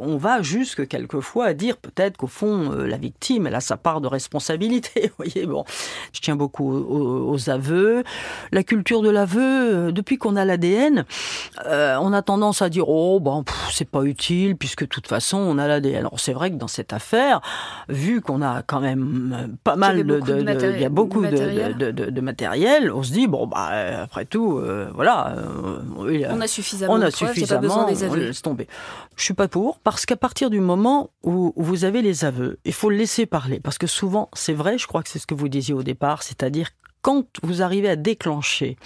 on 0.00 0.16
va 0.16 0.42
jusque 0.42 0.86
quelquefois 0.86 1.46
à 1.46 1.54
dire 1.54 1.76
peut-être 1.76 2.16
qu'au 2.16 2.26
fond, 2.26 2.70
la 2.70 2.96
victime, 2.96 3.46
elle 3.46 3.54
a 3.54 3.60
sa 3.60 3.76
part 3.76 4.00
de 4.00 4.08
responsabilité. 4.08 5.02
Vous 5.18 5.24
voyez, 5.24 5.46
bon, 5.46 5.64
je 6.12 6.20
tiens 6.20 6.36
beaucoup 6.36 6.72
aux, 6.72 7.50
aveux. 7.50 8.04
La 8.52 8.62
culture 8.62 9.02
de 9.02 9.10
l'aveu, 9.10 9.40
euh, 9.42 9.92
depuis 9.92 10.16
qu'on 10.16 10.36
a 10.36 10.44
l'ADN, 10.44 11.04
euh, 11.66 11.96
on 12.00 12.12
a 12.12 12.22
tendance 12.22 12.62
à 12.62 12.68
dire 12.68 12.88
oh 12.88 13.20
bon, 13.20 13.44
c'est 13.70 13.88
pas 13.88 14.02
utile 14.02 14.23
puisque 14.58 14.82
de 14.82 14.88
toute 14.88 15.06
façon 15.06 15.38
on 15.38 15.58
a 15.58 15.66
l'ADN. 15.66 15.96
Alors 15.96 16.18
c'est 16.18 16.32
vrai 16.32 16.50
que 16.50 16.56
dans 16.56 16.68
cette 16.68 16.92
affaire, 16.92 17.40
vu 17.88 18.20
qu'on 18.20 18.42
a 18.42 18.62
quand 18.62 18.80
même 18.80 19.56
pas 19.64 19.76
mal 19.76 20.04
de, 20.04 20.20
il 20.74 20.80
y 20.80 20.84
a 20.84 20.88
beaucoup 20.88 21.22
de, 21.22 22.20
matériel, 22.20 22.90
on 22.92 23.02
se 23.02 23.12
dit 23.12 23.26
bon 23.26 23.46
bah 23.46 23.70
après 24.02 24.24
tout, 24.24 24.58
euh, 24.58 24.90
voilà, 24.94 25.36
on 25.96 26.40
a 26.40 26.46
suffisamment, 26.46 26.94
on 26.94 27.00
a 27.00 27.10
suffisamment, 27.10 27.84
pas 27.84 27.90
des 27.90 28.04
aveux. 28.04 28.12
on 28.12 28.16
laisse 28.16 28.42
tomber. 28.42 28.68
Je 29.16 29.24
suis 29.24 29.34
pas 29.34 29.48
pour 29.48 29.78
parce 29.80 30.06
qu'à 30.06 30.16
partir 30.16 30.50
du 30.50 30.60
moment 30.60 31.10
où 31.22 31.52
vous 31.56 31.84
avez 31.84 32.02
les 32.02 32.24
aveux, 32.24 32.58
il 32.64 32.72
faut 32.72 32.90
le 32.90 32.96
laisser 32.96 33.26
parler 33.26 33.60
parce 33.60 33.78
que 33.78 33.86
souvent, 33.86 34.28
c'est 34.32 34.54
vrai, 34.54 34.78
je 34.78 34.86
crois 34.86 35.02
que 35.02 35.08
c'est 35.08 35.18
ce 35.18 35.26
que 35.26 35.34
vous 35.34 35.48
disiez 35.48 35.74
au 35.74 35.82
départ, 35.82 36.22
c'est-à-dire 36.22 36.70
quand 37.04 37.26
vous 37.42 37.60
arrivez 37.60 37.90
à 37.90 37.96
déclencher 37.96 38.78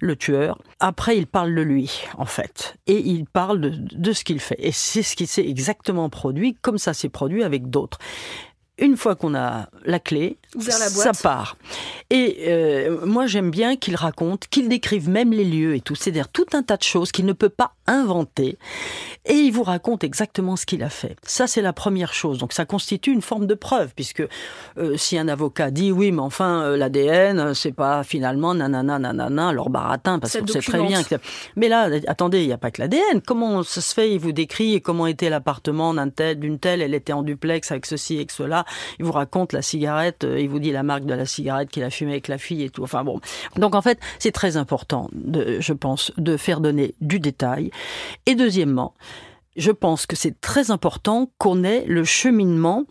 le 0.00 0.16
tueur, 0.16 0.58
après 0.80 1.16
il 1.16 1.26
parle 1.26 1.54
de 1.54 1.62
lui, 1.62 2.04
en 2.18 2.26
fait. 2.26 2.76
Et 2.86 2.98
il 2.98 3.24
parle 3.24 3.58
de, 3.60 4.12
ce 4.12 4.22
qu'il 4.22 4.38
fait. 4.38 4.58
Et 4.58 4.70
c'est 4.70 5.02
ce 5.02 5.16
qui 5.16 5.26
s'est 5.26 5.48
exactement 5.48 6.10
produit, 6.10 6.54
comme 6.60 6.76
ça 6.76 6.92
s'est 6.92 7.08
produit 7.08 7.42
avec 7.42 7.70
d'autres 7.70 7.98
une 8.78 8.96
fois 8.96 9.16
qu'on 9.16 9.34
a 9.34 9.68
la 9.84 9.98
clé, 9.98 10.38
ça 10.58 11.12
part. 11.12 11.56
Et 12.10 12.44
euh, 12.46 13.04
moi, 13.04 13.26
j'aime 13.26 13.50
bien 13.50 13.76
qu'il 13.76 13.96
raconte, 13.96 14.46
qu'il 14.48 14.68
décrive 14.68 15.08
même 15.08 15.32
les 15.32 15.44
lieux 15.44 15.74
et 15.74 15.80
tout. 15.80 15.94
C'est-à-dire 15.94 16.28
tout 16.28 16.46
un 16.52 16.62
tas 16.62 16.76
de 16.76 16.82
choses 16.82 17.12
qu'il 17.12 17.26
ne 17.26 17.32
peut 17.32 17.48
pas 17.48 17.72
inventer. 17.86 18.56
Et 19.26 19.34
il 19.34 19.50
vous 19.50 19.62
raconte 19.62 20.04
exactement 20.04 20.56
ce 20.56 20.64
qu'il 20.64 20.82
a 20.82 20.90
fait. 20.90 21.16
Ça, 21.22 21.46
c'est 21.46 21.60
la 21.60 21.72
première 21.72 22.14
chose. 22.14 22.38
Donc, 22.38 22.52
ça 22.52 22.64
constitue 22.64 23.12
une 23.12 23.20
forme 23.20 23.46
de 23.46 23.54
preuve, 23.54 23.92
puisque 23.94 24.22
euh, 24.78 24.96
si 24.96 25.18
un 25.18 25.28
avocat 25.28 25.70
dit 25.70 25.92
oui, 25.92 26.12
mais 26.12 26.22
enfin, 26.22 26.62
euh, 26.62 26.76
l'ADN, 26.76 27.54
c'est 27.54 27.72
pas 27.72 28.04
finalement 28.04 28.54
nanana, 28.54 28.98
nanana, 28.98 29.52
leur 29.52 29.70
baratin, 29.70 30.18
parce 30.18 30.38
qu'on 30.38 30.46
sait 30.46 30.60
très 30.60 30.82
bien 30.82 31.02
que. 31.02 31.16
Mais 31.56 31.68
là, 31.68 31.90
attendez, 32.06 32.40
il 32.42 32.46
n'y 32.46 32.52
a 32.52 32.58
pas 32.58 32.70
que 32.70 32.80
l'ADN. 32.80 33.20
Comment 33.26 33.62
ça 33.62 33.80
se 33.80 33.92
fait? 33.92 34.12
Il 34.12 34.20
vous 34.20 34.32
décrit 34.32 34.80
comment 34.80 35.06
était 35.06 35.30
l'appartement 35.30 35.94
d'une 35.94 36.12
telle, 36.12 36.58
telle, 36.58 36.80
elle 36.80 36.94
était 36.94 37.12
en 37.12 37.22
duplex 37.22 37.70
avec 37.70 37.84
ceci 37.84 38.16
et 38.16 38.26
cela. 38.30 38.64
Il 38.98 39.04
vous 39.04 39.12
raconte 39.12 39.52
la 39.52 39.62
cigarette, 39.62 40.24
euh, 40.24 40.40
il 40.40 40.48
vous 40.48 40.58
dit 40.58 40.72
la 40.72 40.82
marque 40.82 41.04
de 41.04 41.14
la 41.14 41.26
cigarette 41.26 41.70
qu'il 41.70 41.82
a 41.82 41.90
fumée 41.90 42.12
avec 42.12 42.28
la 42.28 42.38
fille 42.38 42.62
et 42.62 42.70
tout. 42.70 42.82
Enfin 42.82 43.04
bon. 43.04 43.20
Donc 43.56 43.74
en 43.74 43.82
fait, 43.82 43.98
c'est 44.18 44.32
très 44.32 44.56
important, 44.56 45.08
je 45.14 45.72
pense, 45.72 46.12
de 46.16 46.36
faire 46.36 46.60
donner 46.60 46.94
du 47.00 47.20
détail. 47.20 47.70
Et 48.26 48.34
deuxièmement, 48.34 48.94
je 49.56 49.72
pense 49.72 50.06
que 50.06 50.14
c'est 50.14 50.40
très 50.40 50.70
important 50.70 51.30
qu'on 51.38 51.64
ait 51.64 51.84
le 51.86 52.04
cheminement 52.04 52.84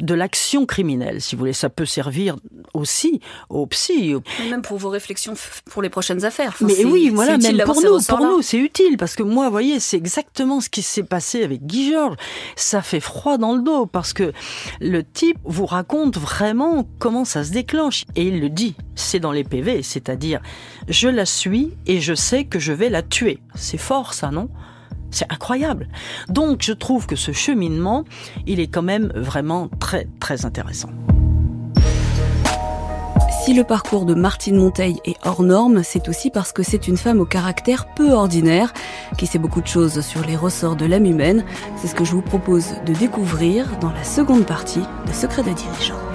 de 0.00 0.14
l'action 0.14 0.66
criminelle. 0.66 1.20
Si 1.20 1.34
vous 1.34 1.40
voulez, 1.40 1.52
ça 1.52 1.68
peut 1.68 1.86
servir 1.86 2.36
aussi 2.74 3.20
aux 3.48 3.66
psy. 3.66 4.14
Même 4.50 4.62
pour 4.62 4.78
vos 4.78 4.88
réflexions 4.88 5.34
pour 5.70 5.80
les 5.82 5.90
prochaines 5.90 6.24
affaires. 6.24 6.56
Mais 6.60 6.84
oui, 6.84 7.10
voilà, 7.10 7.38
même 7.38 7.62
pour 7.64 7.80
nous, 7.80 8.00
pour 8.02 8.20
nous, 8.20 8.42
c'est 8.42 8.58
utile 8.58 8.96
parce 8.96 9.14
que 9.14 9.22
moi, 9.22 9.46
vous 9.46 9.52
voyez, 9.52 9.80
c'est 9.80 9.96
exactement 9.96 10.60
ce 10.60 10.68
qui 10.68 10.82
s'est 10.82 11.04
passé 11.04 11.44
avec 11.44 11.64
Guy 11.64 11.92
Georges. 11.92 12.16
Ça 12.56 12.82
fait 12.82 13.00
froid 13.00 13.38
dans 13.38 13.54
le 13.54 13.62
dos 13.62 13.86
parce 13.86 14.12
que 14.12 14.32
le 14.80 15.04
type 15.04 15.38
vous 15.44 15.66
raconte 15.66 16.18
vraiment 16.18 16.88
comment 16.98 17.24
ça 17.24 17.44
se 17.44 17.52
déclenche 17.52 18.04
et 18.16 18.24
il 18.24 18.40
le 18.40 18.48
dit. 18.48 18.74
C'est 18.96 19.20
dans 19.20 19.32
les 19.32 19.44
PV, 19.44 19.82
c'est-à-dire 19.82 20.40
je 20.88 21.08
la 21.08 21.26
suis 21.26 21.72
et 21.86 22.00
je 22.00 22.14
sais 22.14 22.44
que 22.44 22.58
je 22.58 22.72
vais 22.72 22.88
la 22.88 23.02
tuer. 23.02 23.38
C'est 23.54 23.78
fort, 23.78 24.14
ça, 24.14 24.30
non? 24.30 24.48
C'est 25.10 25.30
incroyable. 25.32 25.88
Donc 26.28 26.62
je 26.62 26.72
trouve 26.72 27.06
que 27.06 27.16
ce 27.16 27.32
cheminement, 27.32 28.04
il 28.46 28.60
est 28.60 28.68
quand 28.68 28.82
même 28.82 29.12
vraiment 29.14 29.68
très 29.80 30.06
très 30.20 30.44
intéressant. 30.44 30.90
Si 33.44 33.54
le 33.54 33.64
parcours 33.64 34.04
de 34.04 34.12
Martine 34.12 34.56
Monteil 34.56 35.00
est 35.06 35.16
hors 35.24 35.42
norme, 35.42 35.82
c'est 35.82 36.10
aussi 36.10 36.28
parce 36.28 36.52
que 36.52 36.62
c'est 36.62 36.86
une 36.86 36.98
femme 36.98 37.18
au 37.18 37.24
caractère 37.24 37.86
peu 37.94 38.12
ordinaire, 38.12 38.74
qui 39.16 39.26
sait 39.26 39.38
beaucoup 39.38 39.62
de 39.62 39.66
choses 39.66 40.02
sur 40.02 40.20
les 40.20 40.36
ressorts 40.36 40.76
de 40.76 40.84
l'âme 40.84 41.06
humaine. 41.06 41.44
C'est 41.76 41.86
ce 41.86 41.94
que 41.94 42.04
je 42.04 42.12
vous 42.12 42.20
propose 42.20 42.74
de 42.84 42.92
découvrir 42.92 43.78
dans 43.80 43.90
la 43.90 44.04
seconde 44.04 44.44
partie 44.44 44.82
de 45.06 45.12
Secret 45.12 45.44
de 45.44 45.52
dirigeants. 45.54 46.07